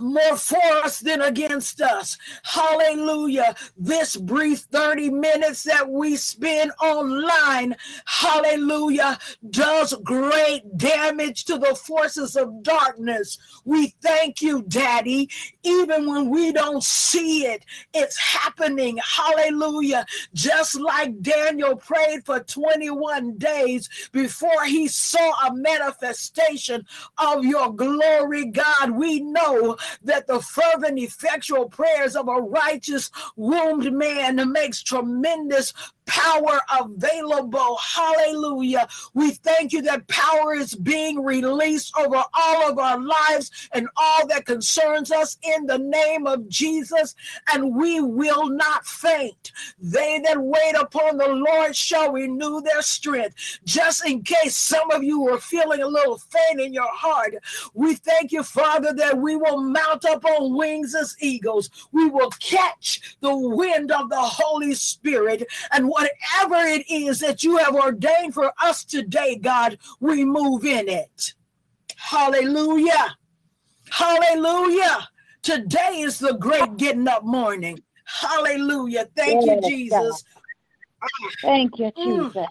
more 0.00 0.36
for 0.36 0.58
us 0.84 1.00
than 1.00 1.22
against 1.22 1.80
us. 1.80 2.18
Hallelujah. 2.44 3.54
This 3.76 4.16
brief 4.16 4.60
30 4.72 5.10
minutes 5.10 5.64
that 5.64 5.88
we 5.88 6.16
spend 6.16 6.72
online, 6.82 7.76
hallelujah, 8.06 9.18
does 9.50 9.94
great 10.04 10.62
damage 10.76 11.44
to 11.46 11.58
the 11.58 11.74
forces 11.74 12.36
of 12.36 12.62
darkness. 12.62 13.38
We 13.64 13.88
thank 14.02 14.42
you, 14.42 14.62
Daddy. 14.68 15.30
Even 15.64 16.06
when 16.10 16.30
we 16.30 16.52
don't 16.52 16.82
see 16.84 17.46
it, 17.46 17.64
it's 17.94 18.18
happening. 18.18 18.98
Hallelujah. 19.04 20.06
Just 20.34 20.80
like 20.80 21.20
Daniel 21.22 21.76
prayed 21.76 22.24
for 22.24 22.40
21 22.40 23.38
days 23.38 23.88
before 24.12 24.64
he 24.64 24.88
saw 24.88 25.48
a 25.48 25.54
manifestation 25.54 26.86
of 27.18 27.44
your 27.44 27.72
glory, 27.74 28.46
God, 28.46 28.92
we 28.92 29.20
know 29.20 29.76
that 30.02 30.26
the 30.26 30.40
fervent, 30.40 30.98
effectual 30.98 31.68
prayers 31.68 32.16
of 32.16 32.28
a 32.28 32.40
righteous 32.40 33.10
wombed 33.36 33.92
man 33.92 34.52
makes 34.52 34.82
tremendous 34.82 35.72
power 36.10 36.60
available. 36.80 37.76
Hallelujah. 37.76 38.88
We 39.14 39.30
thank 39.30 39.72
you 39.72 39.80
that 39.82 40.08
power 40.08 40.54
is 40.54 40.74
being 40.74 41.22
released 41.22 41.96
over 41.96 42.24
all 42.34 42.70
of 42.70 42.78
our 42.78 43.00
lives 43.00 43.50
and 43.72 43.88
all 43.96 44.26
that 44.26 44.44
concerns 44.44 45.12
us 45.12 45.38
in 45.42 45.66
the 45.66 45.78
name 45.78 46.26
of 46.26 46.48
Jesus, 46.48 47.14
and 47.52 47.76
we 47.76 48.00
will 48.00 48.48
not 48.48 48.84
faint. 48.84 49.52
They 49.78 50.20
that 50.24 50.42
wait 50.42 50.74
upon 50.74 51.16
the 51.16 51.28
Lord 51.28 51.76
shall 51.76 52.10
renew 52.10 52.60
their 52.60 52.82
strength. 52.82 53.36
Just 53.64 54.04
in 54.04 54.22
case 54.22 54.56
some 54.56 54.90
of 54.90 55.04
you 55.04 55.28
are 55.28 55.38
feeling 55.38 55.80
a 55.80 55.86
little 55.86 56.18
faint 56.18 56.60
in 56.60 56.72
your 56.72 56.92
heart, 56.92 57.34
we 57.72 57.94
thank 57.94 58.32
you, 58.32 58.42
Father, 58.42 58.92
that 58.94 59.16
we 59.16 59.36
will 59.36 59.60
mount 59.60 60.04
up 60.06 60.24
on 60.24 60.56
wings 60.56 60.96
as 60.96 61.14
eagles. 61.20 61.70
We 61.92 62.08
will 62.08 62.30
catch 62.40 63.16
the 63.20 63.36
wind 63.36 63.92
of 63.92 64.10
the 64.10 64.20
Holy 64.20 64.74
Spirit 64.74 65.46
and 65.70 65.88
whatever 66.00 66.66
it 66.66 66.88
is 66.90 67.20
that 67.20 67.42
you 67.42 67.56
have 67.58 67.74
ordained 67.74 68.34
for 68.34 68.52
us 68.60 68.84
today, 68.84 69.36
God, 69.36 69.78
we 70.00 70.24
move 70.24 70.64
in 70.64 70.88
it. 70.88 71.34
Hallelujah. 71.96 73.16
Hallelujah. 73.90 75.08
Today 75.42 76.00
is 76.00 76.18
the 76.18 76.34
great 76.34 76.76
getting 76.76 77.08
up 77.08 77.24
morning. 77.24 77.82
Hallelujah. 78.04 79.08
Thank 79.16 79.44
yes, 79.44 79.62
you, 79.62 79.68
Jesus. 79.68 80.24
God. 81.02 81.30
Thank 81.42 81.78
you, 81.78 81.92
mm. 81.92 82.24
Jesus. 82.24 82.36
Mm. 82.36 82.48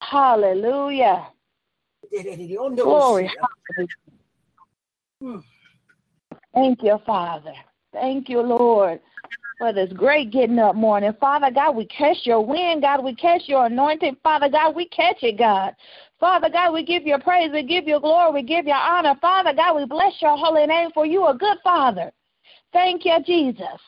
Hallelujah. 0.00 1.28
Glory. 2.76 3.30
Mm. 5.22 5.42
Thank 6.54 6.82
you, 6.82 7.00
Father. 7.06 7.54
Thank 7.92 8.28
you, 8.28 8.40
Lord 8.40 9.00
for 9.62 9.72
this 9.72 9.92
great 9.92 10.32
getting 10.32 10.58
up 10.58 10.74
morning. 10.74 11.12
Father 11.20 11.48
God, 11.48 11.76
we 11.76 11.84
catch 11.84 12.16
your 12.24 12.44
wind, 12.44 12.82
God. 12.82 13.04
We 13.04 13.14
catch 13.14 13.42
your 13.46 13.66
anointing. 13.66 14.16
Father 14.20 14.48
God, 14.48 14.74
we 14.74 14.88
catch 14.88 15.22
it, 15.22 15.38
God. 15.38 15.76
Father 16.18 16.50
God, 16.50 16.72
we 16.72 16.84
give 16.84 17.06
you 17.06 17.16
praise. 17.18 17.52
We 17.52 17.62
give 17.62 17.86
you 17.86 18.00
glory. 18.00 18.32
We 18.32 18.42
give 18.42 18.66
you 18.66 18.72
honor. 18.72 19.14
Father 19.20 19.54
God, 19.54 19.76
we 19.76 19.84
bless 19.84 20.14
your 20.20 20.36
holy 20.36 20.66
name 20.66 20.90
for 20.92 21.06
you 21.06 21.28
a 21.28 21.34
good 21.36 21.58
Father. 21.62 22.10
Thank 22.72 23.04
you, 23.04 23.16
Jesus. 23.24 23.78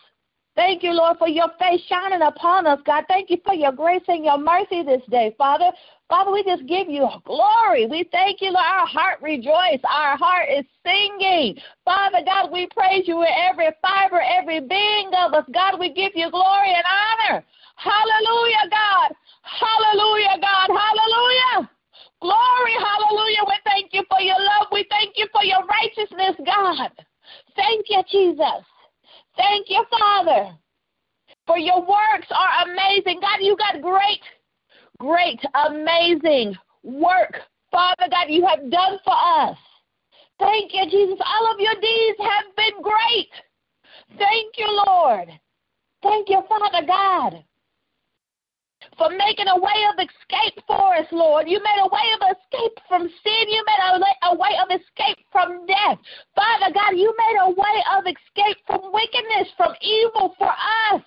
Thank 0.54 0.85
you, 0.85 0.93
Lord, 0.93 1.19
for 1.19 1.26
your 1.26 1.49
face 1.59 1.81
shining 1.88 2.23
upon 2.23 2.69
us, 2.69 2.78
God. 2.87 3.02
Thank 3.09 3.31
you 3.31 3.38
for 3.45 3.54
your 3.54 3.73
grace 3.73 4.04
and 4.07 4.25
your 4.25 4.38
mercy 4.38 4.85
this 4.85 5.02
day, 5.11 5.35
Father. 5.37 5.73
Father, 6.14 6.30
we 6.30 6.44
just 6.44 6.64
give 6.66 6.87
you 6.87 7.09
glory. 7.26 7.87
We 7.90 8.09
thank 8.12 8.40
you, 8.40 8.52
Lord. 8.54 8.62
Our 8.62 8.87
heart 8.87 9.18
rejoice. 9.21 9.83
Our 9.83 10.16
heart 10.16 10.47
is 10.47 10.64
singing. 10.87 11.59
Father 11.85 12.23
God, 12.25 12.52
we 12.52 12.68
praise 12.71 13.09
you 13.09 13.18
with 13.18 13.35
every 13.35 13.66
fiber, 13.83 14.23
every 14.23 14.61
being 14.61 15.11
of 15.18 15.35
us. 15.35 15.42
God, 15.52 15.75
we 15.80 15.90
give 15.92 16.12
you 16.14 16.30
glory 16.30 16.71
and 16.71 16.87
honor. 16.87 17.44
Hallelujah, 17.75 18.71
God. 18.71 19.11
Hallelujah, 19.42 20.38
God. 20.38 20.71
Hallelujah. 20.71 21.68
Glory, 22.23 22.76
hallelujah. 22.78 23.42
We 23.50 23.59
thank 23.66 23.90
you 23.90 24.04
for 24.09 24.21
your 24.21 24.38
love. 24.38 24.68
We 24.71 24.87
thank 24.90 25.18
you 25.18 25.26
for 25.33 25.42
your 25.42 25.66
righteousness, 25.66 26.38
God. 26.47 26.92
Thank 27.56 27.87
you, 27.90 28.02
Jesus. 28.09 28.62
Thank 29.37 29.66
you, 29.68 29.85
Father. 29.90 30.54
For 31.49 31.59
your 31.59 31.80
works 31.80 32.30
are 32.30 32.71
amazing. 32.71 33.18
God, 33.18 33.42
you 33.42 33.56
got 33.56 33.83
great 33.83 34.23
great, 34.99 35.40
amazing 36.23 36.56
work, 36.83 37.40
Father 37.71 38.09
God, 38.11 38.26
you 38.28 38.47
have 38.47 38.71
done 38.71 38.99
for 39.04 39.14
us. 39.14 39.56
Thank 40.38 40.73
you, 40.75 40.85
Jesus. 40.90 41.18
All 41.25 41.52
of 41.52 41.61
your 41.61 41.75
deeds 41.75 42.18
have 42.18 42.56
been 42.56 42.83
great. 42.83 43.30
Thank 44.18 44.54
you, 44.59 44.83
Lord. 44.87 45.28
Thank 46.02 46.28
you, 46.28 46.42
Father 46.49 46.87
God, 46.87 47.45
for 48.99 49.08
making 49.10 49.49
a 49.49 49.56
way 49.56 49.80
of 49.91 49.97
escape 49.99 50.62
for 50.67 50.95
us, 50.95 51.06
Lord. 51.12 51.49
You 51.49 51.58
made 51.58 51.80
a 51.82 51.89
way 51.89 52.08
of 52.21 52.36
escape 52.36 52.78
from 52.89 53.02
sin. 53.02 53.49
You 53.49 53.65
made 53.67 54.04
a, 54.23 54.26
a 54.28 54.34
way 54.36 54.54
of 54.62 54.69
escape 54.69 55.25
from 55.32 55.67
death. 55.67 55.99
Father 56.34 56.75
God, 56.75 56.97
you 56.97 57.15
made 57.17 57.39
a 57.41 57.50
way 57.50 57.76
of 57.97 58.04
escape 58.04 58.58
from 58.67 58.93
wickedness, 58.93 59.49
from 59.56 59.73
evil 59.80 60.34
for 60.39 60.50
us. 60.93 61.02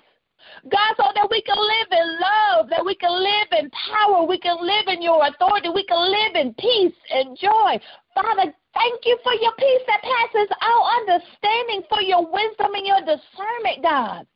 God, 0.70 0.94
so 0.98 1.06
that 1.16 1.28
we 1.30 1.42
can 1.44 1.58
live 1.58 1.92
in 1.92 2.08
love, 2.20 2.70
that 2.70 2.84
we 2.84 2.96
can 2.96 3.12
live 3.12 3.50
in 3.60 3.70
power, 3.72 4.26
we 4.26 4.40
can 4.40 4.58
live 4.60 4.88
in 4.88 5.02
your 5.02 5.26
authority, 5.26 5.70
we 5.70 5.86
can 5.86 6.02
live 6.02 6.36
in 6.36 6.54
peace 6.56 6.98
and 7.12 7.38
joy. 7.38 7.80
Father, 8.14 8.52
thank 8.74 9.06
you 9.06 9.18
for 9.24 9.34
your 9.34 9.54
peace 9.58 9.86
that 9.88 10.02
passes 10.02 10.50
all 10.62 10.84
understanding, 11.02 11.84
for 11.88 12.02
your 12.02 12.26
wisdom 12.26 12.74
and 12.74 12.88
your 12.88 13.02
discernment, 13.02 13.84
God. 13.84 14.28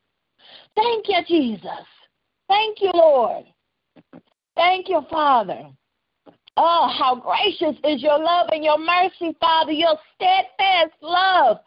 Thank 0.75 1.05
you, 1.07 1.17
Jesus. 1.27 1.85
Thank 2.47 2.81
you, 2.81 2.91
Lord. 2.93 3.45
Thank 4.55 4.89
you, 4.89 5.01
Father. 5.09 5.63
Oh, 6.57 6.93
how 6.97 7.15
gracious 7.15 7.79
is 7.85 8.03
your 8.03 8.19
love 8.19 8.49
and 8.51 8.63
your 8.63 8.77
mercy, 8.77 9.35
Father, 9.39 9.71
your 9.71 9.97
steadfast 10.15 10.93
love. 11.01 11.57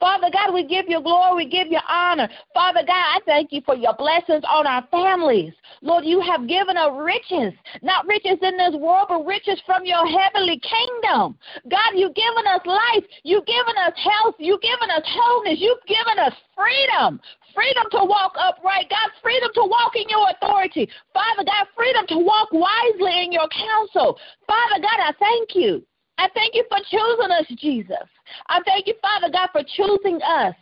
Father 0.00 0.30
God, 0.32 0.54
we 0.54 0.64
give 0.64 0.86
you 0.88 1.02
glory, 1.02 1.44
we 1.44 1.50
give 1.50 1.68
you 1.68 1.78
honor. 1.86 2.26
Father 2.54 2.80
God, 2.86 2.96
I 2.96 3.20
thank 3.26 3.52
you 3.52 3.60
for 3.66 3.76
your 3.76 3.94
blessings 3.94 4.42
on 4.48 4.66
our 4.66 4.82
families. 4.90 5.52
Lord, 5.82 6.06
you 6.06 6.20
have 6.22 6.48
given 6.48 6.78
us 6.78 6.90
riches, 6.96 7.52
not 7.82 8.06
riches 8.06 8.38
in 8.40 8.56
this 8.56 8.74
world, 8.80 9.08
but 9.10 9.26
riches 9.26 9.60
from 9.66 9.84
your 9.84 10.06
heavenly 10.06 10.58
kingdom. 10.58 11.36
God, 11.68 11.92
you've 11.94 12.14
given 12.14 12.46
us 12.48 12.64
life, 12.64 13.04
you've 13.24 13.44
given 13.44 13.76
us 13.84 13.92
health, 14.00 14.36
you've 14.38 14.62
given 14.62 14.88
us 14.88 15.04
wholeness, 15.04 15.58
you've 15.60 15.84
given 15.86 16.18
us 16.18 16.32
freedom. 16.56 17.20
Freedom 17.54 17.84
to 17.90 18.04
walk 18.04 18.32
upright, 18.40 18.88
God, 18.88 19.10
freedom 19.20 19.50
to 19.54 19.64
walk 19.68 19.96
in 19.96 20.08
your 20.08 20.30
authority. 20.30 20.88
Father 21.12 21.44
God, 21.44 21.66
freedom 21.76 22.06
to 22.08 22.18
walk 22.18 22.48
wisely 22.52 23.24
in 23.24 23.32
your 23.32 23.48
counsel. 23.48 24.18
Father 24.46 24.80
God, 24.80 24.98
I 25.00 25.12
thank 25.18 25.54
you. 25.54 25.84
I 26.20 26.28
thank 26.34 26.54
you 26.54 26.64
for 26.68 26.76
choosing 26.90 27.30
us, 27.32 27.46
Jesus. 27.56 28.06
I 28.48 28.60
thank 28.66 28.86
you, 28.86 28.94
Father 29.00 29.32
God, 29.32 29.48
for 29.52 29.62
choosing 29.64 30.20
us. 30.20 30.54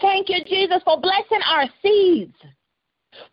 Thank 0.00 0.30
you, 0.30 0.42
Jesus, 0.42 0.80
for 0.86 0.98
blessing 0.98 1.44
our 1.46 1.68
seeds, 1.82 2.34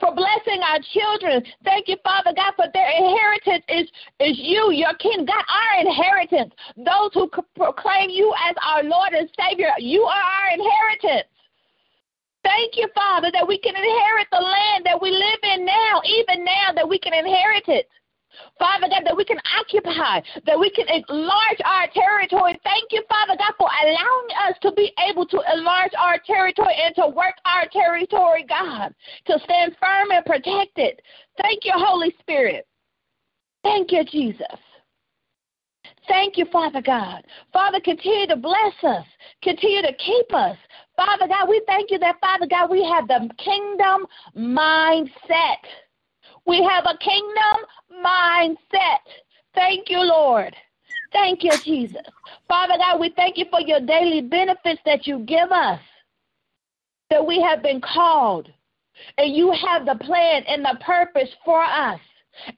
for 0.01 0.13
blessing 0.13 0.59
our 0.61 0.79
children. 0.91 1.41
Thank 1.63 1.87
you, 1.87 1.95
Father 2.03 2.33
God, 2.35 2.51
for 2.57 2.65
their 2.73 2.91
inheritance 2.91 3.63
is, 3.69 3.87
is 4.19 4.35
you, 4.37 4.71
your 4.73 4.93
king. 4.95 5.23
God, 5.25 5.45
our 5.47 5.87
inheritance. 5.87 6.53
Those 6.75 7.11
who 7.13 7.31
proclaim 7.55 8.09
you 8.09 8.35
as 8.49 8.55
our 8.67 8.83
Lord 8.83 9.13
and 9.13 9.29
Savior, 9.39 9.71
you 9.79 10.01
are 10.03 10.21
our 10.21 10.51
inheritance. 10.51 11.31
Thank 12.43 12.75
you, 12.75 12.89
Father, 12.93 13.31
that 13.31 13.47
we 13.47 13.57
can 13.57 13.73
inherit 13.73 14.27
the 14.33 14.43
land 14.43 14.83
that 14.83 15.01
we 15.01 15.11
live 15.11 15.39
in 15.55 15.65
now, 15.65 16.01
even 16.03 16.43
now, 16.43 16.73
that 16.75 16.87
we 16.87 16.99
can 16.99 17.13
inherit 17.13 17.63
it. 17.69 17.87
Father 18.59 18.87
God, 18.89 19.03
that 19.05 19.15
we 19.15 19.25
can 19.25 19.39
occupy, 19.59 20.21
that 20.45 20.59
we 20.59 20.69
can 20.71 20.85
enlarge 20.89 21.61
our 21.65 21.87
territory. 21.93 22.59
Thank 22.63 22.91
you, 22.91 23.03
Father 23.09 23.35
God, 23.37 23.53
for 23.57 23.69
allowing 23.83 24.29
us 24.49 24.55
to 24.61 24.71
be 24.73 24.91
able 25.09 25.25
to 25.27 25.41
enlarge 25.53 25.91
our 25.97 26.19
territory 26.25 26.75
and 26.83 26.95
to 26.95 27.07
work 27.07 27.35
our 27.45 27.67
territory, 27.71 28.45
God, 28.47 28.93
to 29.27 29.39
stand 29.43 29.75
firm 29.79 30.11
and 30.11 30.25
protected. 30.25 31.01
Thank 31.41 31.65
you, 31.65 31.73
Holy 31.75 32.13
Spirit. 32.19 32.67
Thank 33.63 33.91
you, 33.91 34.03
Jesus. 34.03 34.59
Thank 36.07 36.37
you, 36.37 36.45
Father 36.51 36.81
God. 36.81 37.23
Father, 37.51 37.79
continue 37.79 38.27
to 38.27 38.35
bless 38.35 38.73
us. 38.83 39.05
Continue 39.41 39.81
to 39.81 39.93
keep 39.93 40.33
us. 40.33 40.57
Father 40.95 41.27
God, 41.27 41.49
we 41.49 41.61
thank 41.65 41.91
you 41.91 41.97
that, 41.99 42.19
Father 42.19 42.45
God, 42.47 42.69
we 42.69 42.83
have 42.83 43.07
the 43.07 43.29
kingdom 43.37 44.05
mindset. 44.37 45.63
We 46.45 46.63
have 46.63 46.85
a 46.85 46.97
kingdom 46.97 48.03
mindset. 48.05 49.03
Thank 49.55 49.89
you, 49.89 49.99
Lord. 49.99 50.55
Thank 51.11 51.43
you, 51.43 51.51
Jesus. 51.63 52.01
Father 52.47 52.75
God, 52.77 52.99
we 52.99 53.13
thank 53.15 53.37
you 53.37 53.45
for 53.49 53.61
your 53.61 53.79
daily 53.79 54.21
benefits 54.21 54.81
that 54.85 55.05
you 55.05 55.19
give 55.19 55.51
us, 55.51 55.79
that 57.09 57.25
we 57.25 57.39
have 57.41 57.61
been 57.61 57.81
called, 57.81 58.49
and 59.17 59.35
you 59.35 59.51
have 59.51 59.85
the 59.85 60.03
plan 60.03 60.43
and 60.47 60.65
the 60.65 60.77
purpose 60.83 61.29
for 61.45 61.63
us. 61.63 61.99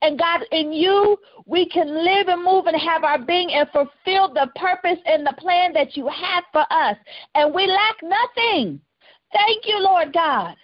And 0.01 0.17
God, 0.17 0.41
in 0.51 0.71
you, 0.71 1.17
we 1.45 1.67
can 1.67 1.87
live 1.87 2.29
and 2.29 2.43
move 2.43 2.65
and 2.67 2.79
have 2.79 3.03
our 3.03 3.19
being 3.19 3.51
and 3.51 3.67
fulfill 3.71 4.33
the 4.33 4.49
purpose 4.55 4.99
and 5.05 5.27
the 5.27 5.35
plan 5.37 5.73
that 5.73 5.97
you 5.97 6.07
have 6.07 6.45
for 6.53 6.65
us. 6.71 6.95
And 7.35 7.53
we 7.53 7.67
lack 7.67 7.97
nothing. 8.01 8.79
Thank 9.33 9.67
you, 9.67 9.79
Lord 9.79 10.13
God. 10.13 10.55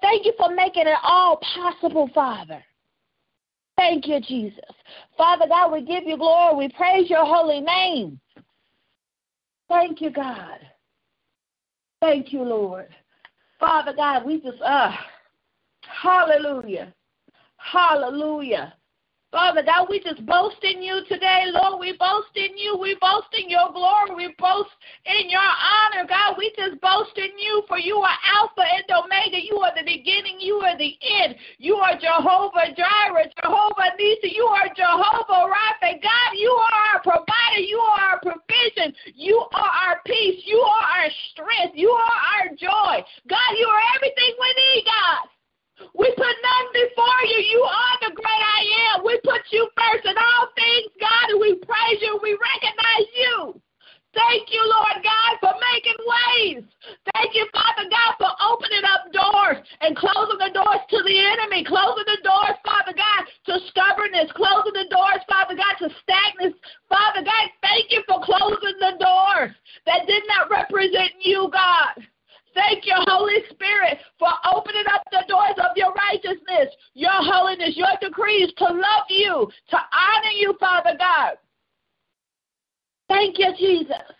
Thank 0.00 0.24
you 0.24 0.32
for 0.38 0.54
making 0.54 0.86
it 0.86 0.98
all 1.02 1.38
possible, 1.38 2.08
Father. 2.14 2.62
Thank 3.80 4.06
you, 4.06 4.20
Jesus. 4.20 4.60
Father 5.16 5.46
God, 5.48 5.72
we 5.72 5.80
give 5.80 6.04
you 6.04 6.18
glory. 6.18 6.66
We 6.66 6.68
praise 6.74 7.08
your 7.08 7.24
holy 7.24 7.62
name. 7.62 8.20
Thank 9.70 10.02
you, 10.02 10.10
God. 10.10 10.58
Thank 11.98 12.30
you, 12.30 12.42
Lord. 12.42 12.88
Father 13.58 13.94
God, 13.96 14.26
we 14.26 14.38
just, 14.38 14.60
uh, 14.62 14.92
hallelujah. 15.80 16.92
Hallelujah. 17.56 18.74
Father 19.30 19.62
God, 19.62 19.86
we 19.88 20.02
just 20.02 20.26
boast 20.26 20.58
in 20.64 20.82
you 20.82 21.02
today, 21.08 21.46
Lord. 21.54 21.78
We 21.78 21.94
boast 21.96 22.34
in 22.34 22.58
you. 22.58 22.76
We 22.76 22.98
boast 23.00 23.30
in 23.38 23.48
your 23.48 23.70
glory. 23.70 24.10
We 24.26 24.34
boast 24.36 24.74
in 25.06 25.30
your 25.30 25.38
honor, 25.38 26.02
God. 26.02 26.34
We 26.36 26.50
just 26.58 26.80
boast 26.80 27.14
in 27.14 27.38
you, 27.38 27.62
for 27.68 27.78
you 27.78 27.98
are 27.98 28.18
Alpha 28.26 28.66
and 28.66 28.82
Omega. 28.90 29.38
You 29.38 29.62
are 29.62 29.70
the 29.70 29.86
beginning. 29.86 30.40
You 30.40 30.58
are 30.66 30.76
the 30.76 30.98
end. 31.22 31.36
You 31.58 31.76
are 31.76 31.94
Jehovah 31.94 32.74
Jireh, 32.74 33.30
Jehovah 33.38 33.94
Nissi. 33.94 34.34
You 34.34 34.50
are 34.50 34.66
Jehovah 34.74 35.46
Rapha. 35.46 36.02
God, 36.02 36.30
you 36.34 36.50
are 36.50 36.94
our 36.94 37.00
provider. 37.00 37.62
You 37.62 37.78
are 37.78 38.00
our 38.00 38.18
provision. 38.18 38.92
You 39.14 39.46
are 39.54 39.72
our 39.86 40.00
peace. 40.06 40.42
You 40.44 40.58
are 40.58 41.06
our 41.06 41.10
strength. 41.30 41.78
You 41.78 41.90
are 41.90 42.18
our 42.34 42.48
joy. 42.58 42.98
God, 43.30 43.50
you 43.54 43.66
are 43.70 43.82
everything 43.94 44.34
we 44.42 44.50
need, 44.58 44.84
God. 44.90 45.30
We 45.94 46.08
put 46.16 46.36
none 46.42 46.66
before 46.72 47.22
you. 47.28 47.38
You 47.50 47.62
are 47.62 47.96
the 48.08 48.12
great 48.14 48.44
I 48.58 48.60
am. 48.92 49.04
We 49.04 49.18
put 49.24 49.42
you 49.50 49.68
first 49.76 50.04
in 50.04 50.16
all 50.16 50.46
things, 50.54 50.92
God, 51.00 51.30
and 51.30 51.40
we 51.40 51.56
praise 51.60 52.00
you. 52.00 52.18
We 52.22 52.36
recognize 52.36 53.08
you. 53.16 53.60
Thank 54.10 54.50
you, 54.50 54.58
Lord 54.66 54.98
God, 55.06 55.32
for 55.38 55.54
making 55.54 56.00
ways. 56.02 56.62
Thank 57.14 57.30
you, 57.34 57.46
Father 57.54 57.86
God, 57.86 58.18
for 58.18 58.32
opening 58.42 58.82
up 58.82 59.06
doors 59.14 59.62
and 59.80 59.94
closing 59.94 60.38
the 60.42 60.50
doors 60.50 60.82
to 60.90 60.98
the 61.06 61.16
enemy, 61.30 61.62
closing 61.62 62.06
the 62.10 62.18
doors, 62.26 62.58
Father 62.66 62.90
God, 62.90 63.22
to 63.46 63.62
stubbornness, 63.70 64.34
closing 64.34 64.74
the 64.74 64.90
doors, 64.90 65.22
Father 65.30 65.54
God, 65.54 65.78
to 65.78 65.94
stagnance. 66.02 66.58
Father 66.90 67.22
God, 67.22 67.44
thank 67.62 67.94
you 67.94 68.02
for 68.10 68.18
closing 68.26 68.82
the 68.82 68.98
doors 68.98 69.54
that 69.86 70.10
did 70.10 70.26
not 70.26 70.50
represent 70.50 71.14
you, 71.22 71.46
God. 71.54 72.02
Thank 72.60 72.84
you, 72.84 72.94
Holy 73.08 73.40
Spirit, 73.50 73.98
for 74.18 74.28
opening 74.52 74.84
up 74.92 75.00
the 75.10 75.24
doors 75.28 75.56
of 75.56 75.76
your 75.76 75.94
righteousness, 75.94 76.68
your 76.92 77.16
holiness, 77.16 77.72
your 77.74 77.96
decrees 78.02 78.52
to 78.58 78.64
love 78.64 79.08
you, 79.08 79.48
to 79.70 79.76
honor 79.76 80.34
you, 80.36 80.54
Father 80.60 80.92
God. 80.98 81.38
Thank 83.08 83.38
you, 83.38 83.50
Jesus. 83.56 84.12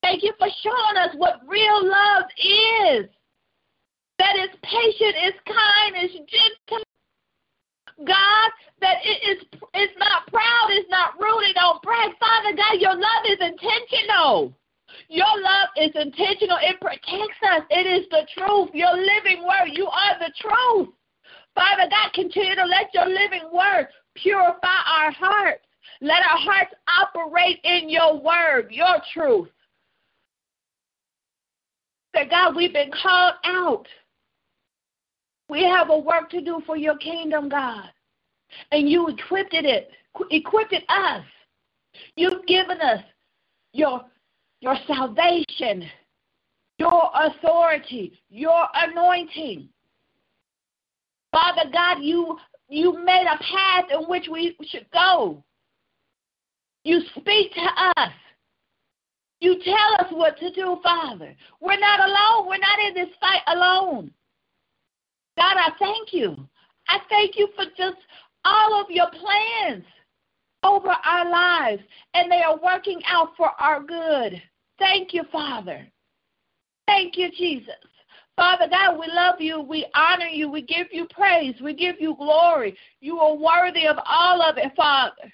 Thank 0.00 0.22
you 0.22 0.32
for 0.38 0.46
showing 0.62 0.96
us 0.96 1.16
what 1.16 1.40
real 1.46 1.82
love 1.82 2.24
is. 2.38 3.10
That 4.20 4.36
is 4.36 4.50
patient, 4.62 5.16
is 5.26 5.34
kind, 5.44 6.04
is 6.04 6.12
gentle. 6.14 6.86
God, 8.06 8.50
that 8.80 8.98
it 9.02 9.38
is 9.38 9.42
is 9.74 9.90
not 9.98 10.26
proud, 10.28 10.68
is 10.70 10.86
not 10.88 11.18
rooted 11.18 11.56
on 11.56 11.80
pride. 11.80 12.12
Father 12.20 12.56
God, 12.56 12.80
your 12.80 12.94
love 12.94 13.24
is 13.26 13.38
intentional. 13.40 14.54
Your 15.08 15.40
love 15.40 15.68
is 15.76 15.90
intentional. 15.94 16.58
It 16.62 16.80
protects 16.80 17.40
us. 17.50 17.62
It 17.70 17.86
is 17.86 18.06
the 18.10 18.26
truth. 18.36 18.70
Your 18.72 18.94
living 18.96 19.44
word. 19.44 19.72
You 19.72 19.86
are 19.86 20.18
the 20.18 20.32
truth. 20.40 20.94
Father 21.54 21.88
God, 21.90 22.12
continue 22.12 22.54
to 22.54 22.64
let 22.64 22.92
your 22.92 23.06
living 23.06 23.48
word 23.52 23.88
purify 24.14 24.80
our 24.86 25.10
hearts. 25.12 25.64
Let 26.00 26.18
our 26.18 26.38
hearts 26.38 26.74
operate 26.86 27.60
in 27.64 27.88
your 27.88 28.20
word, 28.20 28.70
your 28.70 28.96
truth. 29.12 29.48
That 32.12 32.30
God, 32.30 32.56
we've 32.56 32.72
been 32.72 32.90
called 33.02 33.34
out. 33.44 33.86
We 35.48 35.62
have 35.64 35.90
a 35.90 35.98
work 35.98 36.28
to 36.30 36.40
do 36.40 36.60
for 36.66 36.76
your 36.76 36.96
kingdom, 36.98 37.48
God. 37.48 37.90
And 38.72 38.88
you 38.88 39.08
equipped 39.08 39.54
it, 39.54 39.90
equipped 40.30 40.74
us. 40.88 41.24
You've 42.16 42.46
given 42.46 42.80
us 42.80 43.02
your 43.72 44.04
your 44.60 44.76
salvation, 44.86 45.88
your 46.78 47.10
authority, 47.14 48.12
your 48.28 48.66
anointing. 48.74 49.68
Father 51.32 51.70
God, 51.72 52.02
you 52.02 52.38
you 52.68 53.04
made 53.04 53.26
a 53.26 53.38
path 53.38 53.84
in 53.92 54.08
which 54.08 54.26
we 54.30 54.56
should 54.68 54.86
go. 54.92 55.42
You 56.84 57.00
speak 57.16 57.52
to 57.54 57.68
us. 57.96 58.12
You 59.40 59.60
tell 59.62 60.06
us 60.06 60.06
what 60.10 60.38
to 60.38 60.50
do, 60.52 60.78
Father. 60.82 61.34
We're 61.60 61.78
not 61.78 62.00
alone. 62.00 62.48
We're 62.48 62.58
not 62.58 62.78
in 62.88 62.94
this 62.94 63.14
fight 63.20 63.42
alone. 63.48 64.10
God, 65.36 65.56
I 65.58 65.70
thank 65.78 66.12
you. 66.12 66.36
I 66.88 66.98
thank 67.08 67.36
you 67.36 67.48
for 67.54 67.64
just 67.76 67.98
all 68.44 68.80
of 68.80 68.90
your 68.90 69.08
plans 69.10 69.84
over 70.66 70.94
our 71.04 71.30
lives, 71.30 71.82
and 72.14 72.30
they 72.30 72.42
are 72.42 72.58
working 72.62 73.00
out 73.06 73.30
for 73.36 73.50
our 73.58 73.82
good. 73.82 74.40
Thank 74.78 75.14
you, 75.14 75.22
Father. 75.30 75.86
Thank 76.86 77.16
you, 77.16 77.30
Jesus. 77.30 77.74
Father 78.36 78.68
God, 78.68 78.98
we 78.98 79.06
love 79.08 79.40
you. 79.40 79.60
We 79.60 79.86
honor 79.94 80.26
you. 80.26 80.50
We 80.50 80.62
give 80.62 80.88
you 80.90 81.06
praise. 81.10 81.54
We 81.62 81.74
give 81.74 81.96
you 81.98 82.14
glory. 82.16 82.76
You 83.00 83.18
are 83.18 83.34
worthy 83.34 83.86
of 83.86 83.96
all 84.06 84.42
of 84.42 84.58
it, 84.58 84.72
Father. 84.76 85.32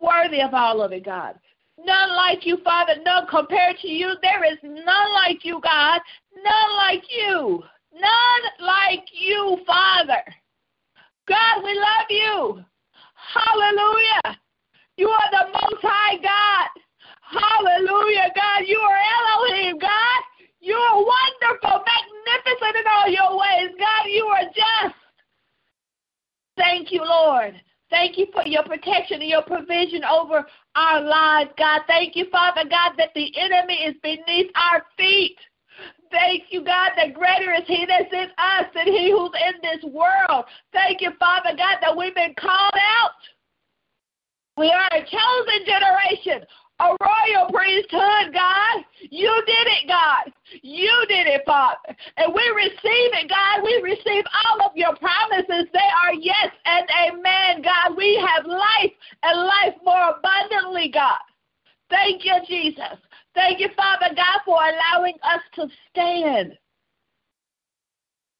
Worthy 0.00 0.40
of 0.40 0.52
all 0.52 0.82
of 0.82 0.92
it, 0.92 1.04
God. 1.04 1.36
None 1.78 2.16
like 2.16 2.44
you, 2.44 2.58
Father. 2.64 2.94
None 3.04 3.26
compared 3.28 3.76
to 3.78 3.88
you. 3.88 4.14
There 4.20 4.44
is 4.44 4.58
none 4.62 5.12
like 5.14 5.44
you, 5.44 5.60
God. 5.62 6.00
None 6.34 6.76
like 6.76 7.04
you. 7.08 7.62
None 7.94 8.66
like 8.66 9.04
you, 9.12 9.58
Father. 9.66 10.22
God, 11.28 11.62
we 11.62 11.74
love 11.74 12.06
you. 12.10 12.64
Hallelujah. 13.14 14.40
You 15.00 15.08
are 15.08 15.30
the 15.32 15.48
most 15.48 15.80
high 15.80 16.20
God. 16.20 16.68
Hallelujah, 17.24 18.28
God. 18.36 18.68
You 18.68 18.76
are 18.76 19.00
Elohim, 19.16 19.78
God. 19.78 20.20
You 20.60 20.74
are 20.74 20.96
wonderful, 21.00 21.80
magnificent 21.88 22.76
in 22.76 22.84
all 22.84 23.08
your 23.08 23.32
ways, 23.32 23.70
God. 23.80 24.04
You 24.12 24.26
are 24.26 24.44
just. 24.44 25.00
Thank 26.58 26.92
you, 26.92 27.02
Lord. 27.02 27.54
Thank 27.88 28.18
you 28.18 28.26
for 28.30 28.46
your 28.46 28.62
protection 28.62 29.22
and 29.22 29.30
your 29.30 29.40
provision 29.40 30.04
over 30.04 30.44
our 30.76 31.00
lives, 31.00 31.48
God. 31.56 31.80
Thank 31.86 32.14
you, 32.14 32.26
Father 32.30 32.68
God, 32.68 32.92
that 32.98 33.14
the 33.14 33.32
enemy 33.40 33.80
is 33.88 33.94
beneath 34.02 34.50
our 34.54 34.84
feet. 34.98 35.38
Thank 36.12 36.44
you, 36.50 36.62
God, 36.62 36.90
that 36.98 37.14
greater 37.14 37.54
is 37.54 37.64
He 37.66 37.86
that's 37.88 38.12
in 38.12 38.28
us 38.36 38.66
than 38.74 38.86
He 38.86 39.10
who's 39.10 39.32
in 39.48 39.62
this 39.62 39.82
world. 39.90 40.44
Thank 40.74 41.00
you, 41.00 41.12
Father 41.18 41.56
God, 41.56 41.78
that 41.80 41.96
we've 41.96 42.14
been 42.14 42.34
called 42.38 42.76
out. 43.00 43.12
We 44.56 44.70
are 44.70 44.88
a 44.92 45.00
chosen 45.00 45.64
generation, 45.64 46.46
a 46.80 46.96
royal 47.00 47.50
priesthood, 47.52 48.34
God. 48.34 48.84
You 49.10 49.42
did 49.46 49.66
it, 49.68 49.88
God. 49.88 50.32
You 50.62 50.92
did 51.08 51.26
it, 51.26 51.42
Father. 51.46 51.96
And 52.16 52.34
we 52.34 52.42
receive 52.54 53.10
it, 53.14 53.28
God. 53.28 53.62
We 53.64 53.80
receive 53.82 54.24
all 54.44 54.66
of 54.66 54.76
your 54.76 54.96
promises. 54.96 55.68
They 55.72 55.90
are 56.04 56.14
yes 56.14 56.50
and 56.64 56.86
amen, 57.06 57.62
God. 57.62 57.96
We 57.96 58.16
have 58.16 58.46
life 58.46 58.92
and 59.22 59.46
life 59.46 59.74
more 59.84 60.14
abundantly, 60.18 60.90
God. 60.92 61.20
Thank 61.88 62.24
you, 62.24 62.34
Jesus. 62.46 62.98
Thank 63.34 63.60
you, 63.60 63.68
Father 63.76 64.14
God, 64.14 64.40
for 64.44 64.58
allowing 64.58 65.14
us 65.22 65.40
to 65.54 65.68
stand. 65.90 66.58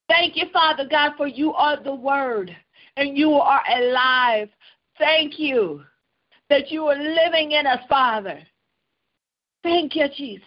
Thank 0.08 0.36
you, 0.36 0.46
Father 0.52 0.86
God, 0.90 1.12
for 1.16 1.28
you 1.28 1.52
are 1.52 1.80
the 1.82 1.94
Word 1.94 2.54
and 2.96 3.16
you 3.16 3.34
are 3.34 3.62
alive. 3.76 4.48
Thank 4.98 5.38
you 5.38 5.84
that 6.50 6.70
you 6.70 6.84
are 6.86 6.96
living 6.96 7.52
in 7.52 7.66
us, 7.66 7.80
Father. 7.88 8.40
Thank 9.62 9.96
you, 9.96 10.06
Jesus. 10.14 10.44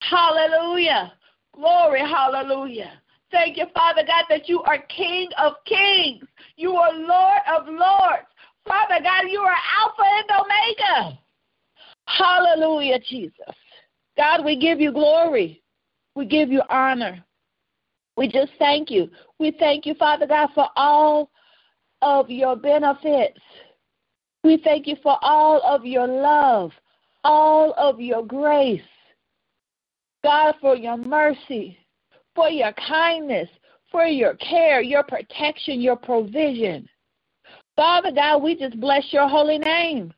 Hallelujah. 0.00 1.12
Glory, 1.54 2.00
hallelujah. 2.00 2.92
Thank 3.30 3.56
you, 3.58 3.66
Father 3.74 4.02
God, 4.06 4.24
that 4.30 4.48
you 4.48 4.62
are 4.62 4.78
King 4.88 5.28
of 5.36 5.54
kings. 5.66 6.24
You 6.56 6.72
are 6.76 6.94
Lord 6.94 7.42
of 7.54 7.66
lords. 7.66 8.28
Father 8.66 9.02
God, 9.02 9.24
you 9.28 9.40
are 9.40 9.56
Alpha 9.82 10.02
and 10.04 10.30
Omega. 10.40 11.18
Hallelujah, 12.06 12.98
Jesus. 13.00 13.54
God, 14.16 14.44
we 14.44 14.56
give 14.56 14.80
you 14.80 14.92
glory. 14.92 15.62
We 16.14 16.26
give 16.26 16.50
you 16.50 16.62
honor. 16.70 17.24
We 18.16 18.28
just 18.28 18.52
thank 18.58 18.90
you. 18.90 19.10
We 19.38 19.52
thank 19.58 19.86
you, 19.86 19.94
Father 19.94 20.26
God, 20.26 20.48
for 20.54 20.68
all 20.76 21.30
of 22.02 22.30
your 22.30 22.56
benefits. 22.56 23.38
We 24.44 24.58
thank 24.62 24.86
you 24.86 24.96
for 25.02 25.18
all 25.22 25.60
of 25.62 25.84
your 25.84 26.06
love, 26.06 26.72
all 27.24 27.74
of 27.76 28.00
your 28.00 28.24
grace. 28.24 28.80
God, 30.24 30.54
for 30.60 30.76
your 30.76 30.96
mercy, 30.96 31.78
for 32.34 32.48
your 32.48 32.72
kindness, 32.72 33.48
for 33.90 34.04
your 34.04 34.34
care, 34.34 34.80
your 34.80 35.02
protection, 35.02 35.80
your 35.80 35.96
provision. 35.96 36.88
Father 37.76 38.10
God, 38.12 38.42
we 38.42 38.56
just 38.56 38.78
bless 38.80 39.04
your 39.12 39.28
holy 39.28 39.58
name. 39.58 40.12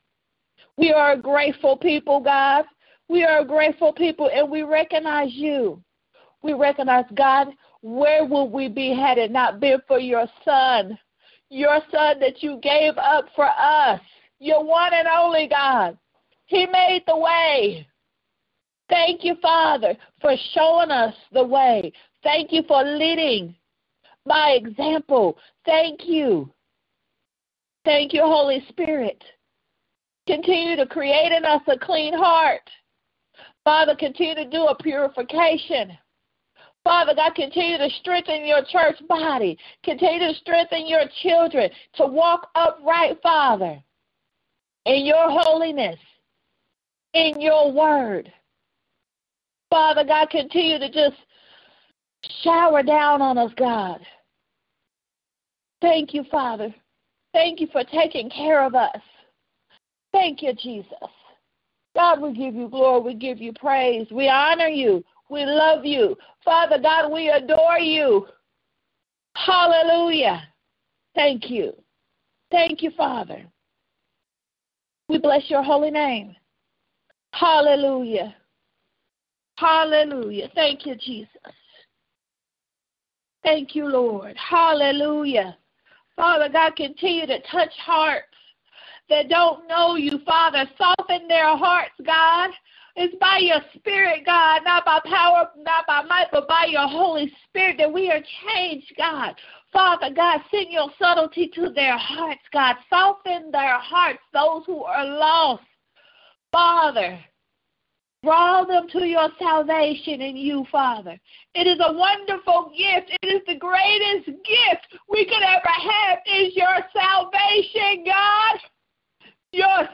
We 0.77 0.93
are 0.93 1.13
a 1.13 1.19
grateful 1.19 1.77
people, 1.77 2.21
God. 2.21 2.65
We 3.09 3.25
are 3.25 3.41
a 3.41 3.45
grateful 3.45 3.93
people, 3.93 4.31
and 4.33 4.51
we 4.51 4.63
recognize 4.63 5.33
you. 5.33 5.83
We 6.43 6.55
recognize, 6.55 7.05
God, 7.15 7.49
where 7.83 8.25
would 8.25 8.47
we 8.47 8.69
be 8.69 8.95
had 8.95 9.19
it 9.19 9.31
not 9.31 9.61
been 9.61 9.81
for 9.87 9.99
your 9.99 10.27
Son? 10.45 10.99
Your 11.51 11.81
son 11.91 12.19
that 12.21 12.43
you 12.43 12.59
gave 12.63 12.97
up 12.97 13.27
for 13.37 13.47
us, 13.47 14.01
your 14.39 14.65
one 14.65 14.95
and 14.95 15.09
only 15.09 15.49
God. 15.49 15.99
He 16.47 16.67
made 16.67 17.05
the 17.07 17.17
way. 17.17 17.87
Thank 18.89 19.25
you, 19.25 19.37
Father, 19.43 19.95
for 20.21 20.35
showing 20.53 20.91
us 20.91 21.15
the 21.33 21.45
way. 21.45 21.93
Thank 22.23 22.53
you 22.53 22.63
for 22.67 22.83
leading 22.83 23.55
by 24.27 24.51
example. 24.51 25.39
Thank 25.65 26.07
you 26.07 26.53
Thank 27.85 28.13
you, 28.13 28.23
Holy 28.23 28.63
Spirit. 28.69 29.23
Continue 30.27 30.77
to 30.77 30.87
create 30.87 31.33
in 31.33 31.45
us 31.45 31.63
a 31.67 31.79
clean 31.79 32.13
heart. 32.13 32.69
Father, 33.65 33.95
continue 33.97 34.35
to 34.35 34.45
do 34.45 34.67
a 34.67 34.77
purification. 34.77 35.97
Father 36.85 37.15
God, 37.15 37.35
continue 37.35 37.79
to 37.79 37.89
strengthen 38.01 38.47
your 38.47 38.63
church 38.65 38.97
body. 39.09 39.59
Continue 39.85 40.33
to 40.33 40.35
strengthen 40.35 40.87
your 40.87 41.03
children 41.23 41.71
to 41.95 42.07
walk 42.07 42.49
upright, 42.55 43.19
Father, 43.23 43.83
in 44.87 45.05
your 45.05 45.29
holiness, 45.29 45.99
in 47.13 47.41
your 47.41 47.71
word. 47.73 48.33
Father 49.69 50.05
God, 50.05 50.31
continue 50.31 50.79
to 50.79 50.91
just 50.91 51.17
shower 52.43 52.83
down 52.83 53.21
on 53.21 53.39
us, 53.39 53.53
God. 53.57 54.01
Thank 55.81 56.15
you, 56.15 56.25
Father. 56.31 56.75
Thank 57.33 57.61
you 57.61 57.69
for 57.71 57.85
taking 57.85 58.29
care 58.31 58.65
of 58.65 58.75
us. 58.75 59.01
Thank 60.13 60.43
you, 60.43 60.53
Jesus. 60.55 60.93
God, 61.95 62.21
we 62.21 62.33
give 62.33 62.55
you 62.55 62.69
glory. 62.69 63.01
We 63.01 63.15
give 63.15 63.39
you 63.41 63.53
praise. 63.53 64.07
We 64.11 64.29
honor 64.29 64.69
you. 64.69 65.05
We 65.31 65.45
love 65.45 65.85
you. 65.85 66.17
Father 66.45 66.79
God, 66.79 67.11
we 67.13 67.29
adore 67.31 67.79
you. 67.79 68.27
Hallelujah. 69.37 70.43
Thank 71.15 71.49
you. 71.49 71.73
Thank 72.51 72.83
you, 72.83 72.91
Father. 72.97 73.45
We 75.09 75.19
bless 75.19 75.49
your 75.49 75.63
holy 75.63 75.91
name. 75.91 76.35
Hallelujah. 77.33 78.35
Hallelujah. 79.57 80.49
Thank 80.55 80.85
you, 80.85 80.97
Jesus. 80.97 81.29
Thank 83.45 83.75
you, 83.75 83.87
Lord. 83.87 84.37
Hallelujah. 84.37 85.57
Father 86.17 86.49
God, 86.49 86.77
continue 86.77 87.27
to 87.27 87.41
touch 87.51 87.73
hearts 87.79 88.27
that 89.09 89.29
don't 89.29 89.67
know 89.69 89.97
you, 89.97 90.21
Father. 90.27 90.65
Soften 90.77 91.29
their 91.29 91.57
hearts, 91.57 91.95
God. 92.05 92.51
It's 92.97 93.15
by 93.21 93.39
your 93.39 93.61
Spirit, 93.77 94.27
God, 94.27 94.63
not 94.65 94.85
by 94.85 95.01
power, 95.05 95.49
not 95.57 95.87
by 95.87 96.03
might, 96.03 96.27
but 96.33 96.49
by 96.49 96.67
your 96.69 96.89
Holy 96.89 97.33
Spirit 97.49 97.77
that 97.79 97.93
we 97.93 98.11
are 98.11 98.21
changed, 98.47 98.93
God. 98.97 99.35
Father 99.73 100.11
God, 100.15 100.41
send 100.51 100.67
your 100.71 100.91
subtlety 100.99 101.49
to 101.55 101.71
their 101.71 101.97
hearts, 101.97 102.43
God. 102.53 102.77
Soften 102.89 103.51
their 103.53 103.79
hearts, 103.79 104.21
those 104.33 104.65
who 104.67 104.83
are 104.83 105.05
lost. 105.05 105.63
Father, 106.51 107.19
draw 108.25 108.65
them 108.65 108.89
to 108.89 109.07
your 109.07 109.29
salvation 109.39 110.21
in 110.21 110.37
you, 110.37 110.67
Father. 110.73 111.17
It 111.55 111.69
is 111.69 111.79
a 111.81 111.93
wonderful 111.93 112.73
gift. 112.77 113.17
It 113.23 113.27
is 113.29 113.43
the 113.47 113.55
greatest 113.55 114.27
gift 114.27 114.99
we 115.09 115.25
could 115.25 115.43
ever 115.43 115.69
have 115.69 116.19
is 116.27 116.57
your 116.57 116.77
salvation, 116.93 118.05
God 118.05 118.30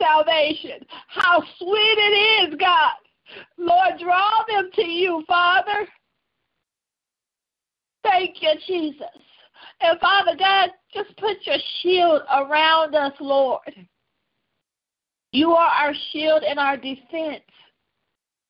salvation. 0.07 0.87
How 1.09 1.43
sweet 1.59 1.99
it 1.99 2.51
is, 2.53 2.55
God. 2.59 2.93
Lord, 3.59 3.99
draw 4.01 4.45
them 4.49 4.71
to 4.75 4.85
you, 4.85 5.25
Father. 5.27 5.87
Thank 8.03 8.41
you, 8.41 8.53
Jesus. 8.67 9.07
And 9.81 9.99
Father 10.01 10.37
God, 10.39 10.71
just 10.95 11.17
put 11.17 11.37
your 11.43 11.57
shield 11.81 12.23
around 12.33 12.95
us, 12.95 13.13
Lord. 13.21 13.87
You 15.33 15.53
are 15.53 15.69
our 15.69 15.93
shield 16.13 16.43
and 16.49 16.59
our 16.59 16.77
defense. 16.77 17.43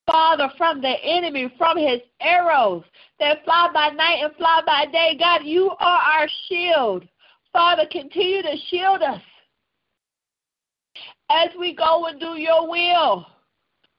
Father, 0.07 0.49
from 0.57 0.81
the 0.81 0.95
enemy, 1.03 1.53
from 1.59 1.77
his 1.77 2.01
arrows 2.21 2.85
that 3.19 3.45
fly 3.45 3.71
by 3.75 3.89
night 3.89 4.23
and 4.23 4.37
fly 4.37 4.63
by 4.65 4.85
day. 4.93 5.17
God, 5.19 5.41
you 5.45 5.71
are 5.81 6.01
our 6.01 6.29
shield. 6.49 7.09
Father, 7.53 7.85
continue 7.91 8.43
to 8.43 8.55
shield 8.69 9.03
us 9.03 9.21
as 11.31 11.49
we 11.59 11.75
go 11.75 12.07
and 12.07 12.21
do 12.21 12.39
your 12.39 12.69
will. 12.69 13.27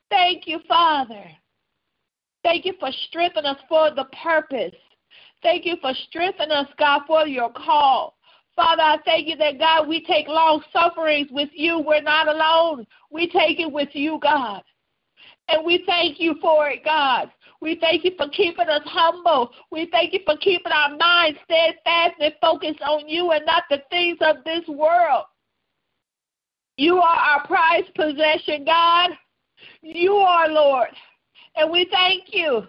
Thank 0.09 0.47
you, 0.47 0.59
Father. 0.67 1.23
Thank 2.43 2.65
you 2.65 2.73
for 2.79 2.89
strengthening 3.07 3.51
us 3.51 3.59
for 3.67 3.91
the 3.93 4.05
purpose. 4.23 4.75
Thank 5.43 5.65
you 5.65 5.75
for 5.81 5.93
strengthening 6.07 6.51
us, 6.51 6.67
God, 6.77 7.01
for 7.05 7.27
your 7.27 7.51
call. 7.51 8.15
Father, 8.55 8.81
I 8.81 8.97
thank 9.05 9.27
you 9.27 9.35
that, 9.37 9.59
God, 9.59 9.87
we 9.87 10.03
take 10.03 10.27
long 10.27 10.63
sufferings 10.73 11.27
with 11.31 11.49
you. 11.53 11.79
We're 11.79 12.01
not 12.01 12.27
alone. 12.27 12.87
We 13.11 13.29
take 13.29 13.59
it 13.59 13.71
with 13.71 13.89
you, 13.93 14.19
God. 14.21 14.63
And 15.49 15.65
we 15.65 15.83
thank 15.85 16.19
you 16.19 16.35
for 16.41 16.69
it, 16.69 16.83
God. 16.83 17.31
We 17.61 17.77
thank 17.79 18.03
you 18.03 18.11
for 18.17 18.27
keeping 18.29 18.67
us 18.67 18.81
humble. 18.85 19.51
We 19.71 19.87
thank 19.91 20.13
you 20.13 20.19
for 20.25 20.37
keeping 20.37 20.71
our 20.71 20.95
minds 20.97 21.39
steadfast 21.45 22.15
and 22.19 22.33
focused 22.41 22.81
on 22.81 23.07
you 23.07 23.31
and 23.31 23.45
not 23.45 23.63
the 23.69 23.81
things 23.89 24.17
of 24.21 24.37
this 24.43 24.67
world. 24.67 25.25
You 26.77 26.97
are 26.97 27.15
our 27.15 27.47
prized 27.47 27.93
possession, 27.95 28.63
God. 28.63 29.11
You 29.81 30.13
are, 30.13 30.47
Lord. 30.47 30.89
And 31.55 31.71
we 31.71 31.87
thank 31.91 32.25
you. 32.27 32.63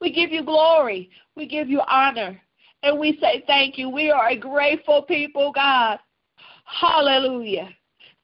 We 0.00 0.12
give 0.12 0.30
you 0.30 0.44
glory. 0.44 1.10
We 1.36 1.46
give 1.46 1.68
you 1.68 1.80
honor. 1.88 2.40
And 2.82 2.98
we 2.98 3.18
say 3.20 3.44
thank 3.46 3.78
you. 3.78 3.88
We 3.88 4.10
are 4.10 4.28
a 4.30 4.36
grateful 4.36 5.02
people, 5.02 5.52
God. 5.52 5.98
Hallelujah. 6.64 7.68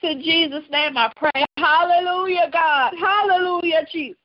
In 0.02 0.20
Jesus' 0.20 0.64
name 0.70 0.98
I 0.98 1.10
pray. 1.16 1.44
Hallelujah, 1.56 2.50
God. 2.52 2.92
Hallelujah, 3.00 3.86
Jesus. 3.90 4.18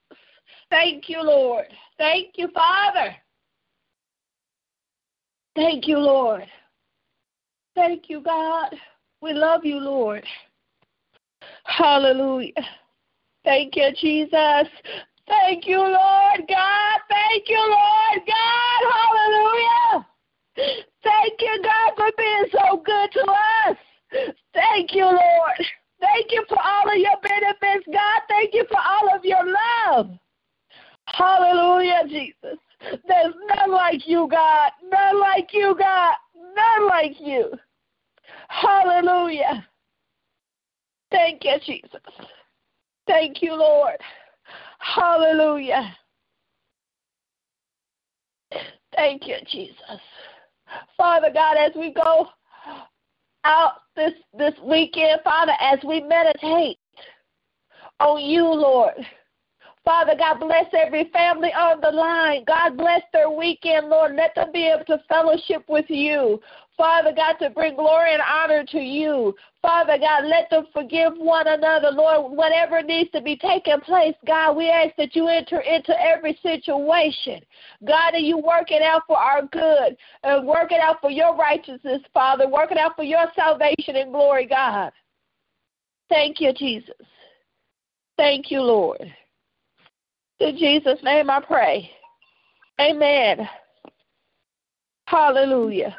Thank 0.70 1.08
you, 1.08 1.22
Lord. 1.22 1.66
Thank 1.96 2.34
you, 2.36 2.48
Father. 2.52 3.16
Thank 5.56 5.88
you, 5.88 5.98
Lord. 5.98 6.44
Thank 7.74 8.10
you, 8.10 8.20
God. 8.20 8.74
We 9.22 9.32
love 9.32 9.64
you, 9.64 9.78
Lord. 9.78 10.24
Hallelujah. 11.64 12.52
Thank 13.44 13.76
you, 13.76 13.90
Jesus. 14.00 14.68
Thank 15.28 15.66
you, 15.66 15.78
Lord 15.78 16.44
God. 16.48 16.98
Thank 17.08 17.48
you, 17.48 17.58
Lord 17.58 18.26
God. 18.26 18.92
Hallelujah. 18.92 20.06
Thank 21.02 21.40
you, 21.40 21.62
God, 21.62 21.92
for 21.96 22.10
being 22.18 22.44
so 22.52 22.82
good 22.84 23.12
to 23.12 23.32
us. 23.68 23.76
Thank 24.54 24.94
you, 24.94 25.04
Lord. 25.04 25.66
Thank 26.00 26.32
you 26.32 26.44
for 26.48 26.58
all 26.60 26.90
of 26.90 26.96
your 26.96 27.16
benefits, 27.22 27.86
God. 27.92 28.22
Thank 28.28 28.54
you 28.54 28.64
for 28.68 28.78
all 28.78 29.14
of 29.14 29.24
your 29.24 29.44
love. 29.44 30.10
Hallelujah, 31.06 32.02
Jesus. 32.08 32.58
There's 32.80 33.34
none 33.54 33.70
like 33.70 34.06
you, 34.06 34.26
God. 34.30 34.70
None 34.90 35.20
like 35.20 35.50
you, 35.52 35.76
God. 35.78 36.14
None 36.56 36.88
like 36.88 37.20
you. 37.20 37.52
Hallelujah. 38.48 39.66
Thank 41.10 41.44
you, 41.44 41.56
Jesus. 41.64 42.00
Thank 43.06 43.42
you, 43.42 43.54
Lord. 43.54 43.96
Hallelujah. 44.78 45.96
Thank 48.94 49.26
you, 49.26 49.36
Jesus. 49.50 50.00
Father 50.96 51.30
God, 51.32 51.56
as 51.56 51.72
we 51.74 51.92
go 51.92 52.28
out 53.44 53.72
this 53.96 54.12
this 54.36 54.54
weekend, 54.62 55.20
Father, 55.24 55.52
as 55.60 55.78
we 55.84 56.00
meditate 56.00 56.78
on 57.98 58.20
you, 58.20 58.44
Lord. 58.44 58.94
Father 59.84 60.14
God, 60.16 60.40
bless 60.40 60.66
every 60.72 61.10
family 61.10 61.52
on 61.54 61.80
the 61.80 61.90
line. 61.90 62.44
God 62.46 62.76
bless 62.76 63.02
their 63.12 63.30
weekend, 63.30 63.88
Lord. 63.88 64.14
Let 64.14 64.34
them 64.34 64.52
be 64.52 64.68
able 64.68 64.84
to 64.86 65.02
fellowship 65.08 65.64
with 65.68 65.86
you. 65.88 66.40
Father 66.80 67.12
God, 67.14 67.34
to 67.34 67.50
bring 67.50 67.76
glory 67.76 68.14
and 68.14 68.22
honor 68.22 68.64
to 68.64 68.78
you. 68.78 69.34
Father 69.60 69.98
God, 69.98 70.24
let 70.24 70.48
them 70.48 70.64
forgive 70.72 71.12
one 71.14 71.46
another, 71.46 71.90
Lord. 71.90 72.34
Whatever 72.34 72.82
needs 72.82 73.10
to 73.10 73.20
be 73.20 73.36
taking 73.36 73.78
place, 73.80 74.14
God, 74.26 74.56
we 74.56 74.70
ask 74.70 74.96
that 74.96 75.14
you 75.14 75.28
enter 75.28 75.60
into 75.60 75.92
every 76.00 76.38
situation. 76.42 77.42
God, 77.86 78.14
and 78.14 78.26
you 78.26 78.38
work 78.38 78.70
it 78.70 78.80
out 78.80 79.02
for 79.06 79.18
our 79.18 79.42
good 79.42 79.94
and 80.22 80.46
work 80.46 80.72
it 80.72 80.80
out 80.80 81.02
for 81.02 81.10
your 81.10 81.36
righteousness, 81.36 82.00
Father. 82.14 82.48
Work 82.48 82.72
it 82.72 82.78
out 82.78 82.96
for 82.96 83.04
your 83.04 83.26
salvation 83.36 83.96
and 83.96 84.10
glory, 84.10 84.46
God. 84.46 84.90
Thank 86.08 86.40
you, 86.40 86.54
Jesus. 86.54 86.94
Thank 88.16 88.50
you, 88.50 88.62
Lord. 88.62 89.04
In 90.38 90.56
Jesus' 90.56 90.98
name 91.02 91.28
I 91.28 91.40
pray. 91.40 91.90
Amen. 92.80 93.46
Hallelujah. 95.04 95.94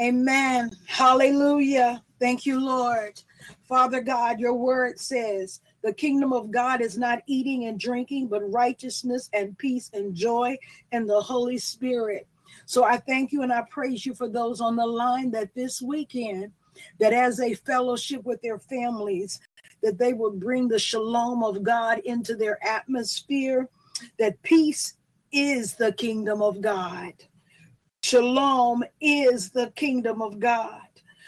Amen. 0.00 0.70
Hallelujah. 0.86 2.02
Thank 2.20 2.46
you, 2.46 2.64
Lord. 2.64 3.20
Father 3.68 4.00
God, 4.00 4.38
your 4.38 4.54
word 4.54 5.00
says 5.00 5.60
the 5.82 5.92
kingdom 5.92 6.32
of 6.32 6.50
God 6.50 6.80
is 6.80 6.96
not 6.96 7.22
eating 7.26 7.64
and 7.64 7.80
drinking, 7.80 8.28
but 8.28 8.50
righteousness 8.52 9.28
and 9.32 9.58
peace 9.58 9.90
and 9.92 10.14
joy 10.14 10.56
in 10.92 11.06
the 11.06 11.20
Holy 11.20 11.58
Spirit. 11.58 12.26
So 12.64 12.84
I 12.84 12.98
thank 12.98 13.32
you 13.32 13.42
and 13.42 13.52
I 13.52 13.62
praise 13.70 14.06
you 14.06 14.14
for 14.14 14.28
those 14.28 14.60
on 14.60 14.76
the 14.76 14.86
line 14.86 15.30
that 15.32 15.54
this 15.54 15.82
weekend, 15.82 16.52
that 17.00 17.12
as 17.12 17.40
a 17.40 17.54
fellowship 17.54 18.24
with 18.24 18.40
their 18.40 18.58
families, 18.58 19.40
that 19.82 19.98
they 19.98 20.12
will 20.12 20.30
bring 20.30 20.68
the 20.68 20.78
shalom 20.78 21.42
of 21.42 21.62
God 21.62 21.98
into 22.04 22.36
their 22.36 22.64
atmosphere, 22.64 23.68
that 24.18 24.40
peace 24.42 24.94
is 25.32 25.74
the 25.74 25.92
kingdom 25.92 26.40
of 26.40 26.60
God. 26.60 27.12
Shalom 28.02 28.84
is 29.00 29.50
the 29.50 29.70
kingdom 29.72 30.22
of 30.22 30.38
God. 30.38 30.80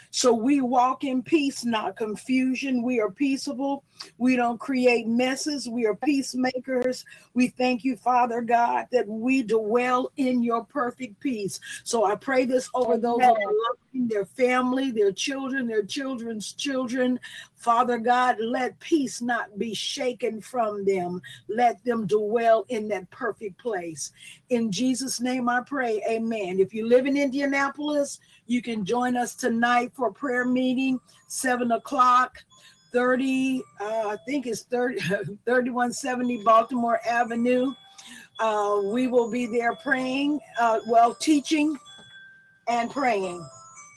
So 0.09 0.33
we 0.33 0.61
walk 0.61 1.03
in 1.03 1.21
peace, 1.23 1.63
not 1.63 1.95
confusion. 1.95 2.83
We 2.83 2.99
are 2.99 3.09
peaceable. 3.09 3.83
We 4.17 4.35
don't 4.35 4.59
create 4.59 5.07
messes. 5.07 5.69
We 5.69 5.85
are 5.85 5.95
peacemakers. 5.95 7.05
We 7.33 7.47
thank 7.47 7.83
you, 7.83 7.95
Father 7.95 8.41
God, 8.41 8.87
that 8.91 9.07
we 9.07 9.43
dwell 9.43 10.11
in 10.17 10.43
your 10.43 10.65
perfect 10.65 11.19
peace. 11.19 11.59
So 11.83 12.05
I 12.05 12.15
pray 12.15 12.45
this 12.45 12.69
over 12.73 12.97
those 12.97 13.21
are 13.21 13.29
loving 13.29 13.80
their 13.93 14.25
family, 14.25 14.91
their 14.91 15.11
children, 15.11 15.67
their 15.67 15.83
children's 15.83 16.53
children. 16.53 17.19
Father 17.55 17.97
God, 17.97 18.37
let 18.39 18.79
peace 18.79 19.21
not 19.21 19.57
be 19.57 19.73
shaken 19.73 20.41
from 20.41 20.85
them. 20.85 21.21
Let 21.49 21.83
them 21.83 22.07
dwell 22.07 22.65
in 22.69 22.87
that 22.89 23.09
perfect 23.11 23.59
place. 23.59 24.11
In 24.49 24.71
Jesus' 24.71 25.19
name 25.19 25.49
I 25.49 25.61
pray, 25.61 26.01
amen. 26.09 26.59
If 26.59 26.73
you 26.73 26.87
live 26.87 27.05
in 27.05 27.17
Indianapolis, 27.17 28.19
you 28.47 28.61
can 28.61 28.85
join 28.85 29.15
us 29.15 29.35
tonight 29.35 29.91
for 29.93 30.07
a 30.07 30.13
prayer 30.13 30.45
meeting, 30.45 30.99
7 31.27 31.71
o'clock. 31.71 32.37
30, 32.93 33.63
uh, 33.79 33.83
I 33.85 34.17
think 34.25 34.45
it's 34.47 34.63
30, 34.63 34.99
3170 35.45 36.43
Baltimore 36.43 36.99
Avenue. 37.07 37.73
Uh, 38.39 38.81
we 38.85 39.07
will 39.07 39.31
be 39.31 39.45
there 39.45 39.75
praying, 39.75 40.39
uh, 40.59 40.79
well, 40.87 41.13
teaching 41.15 41.77
and 42.67 42.91
praying. 42.91 43.45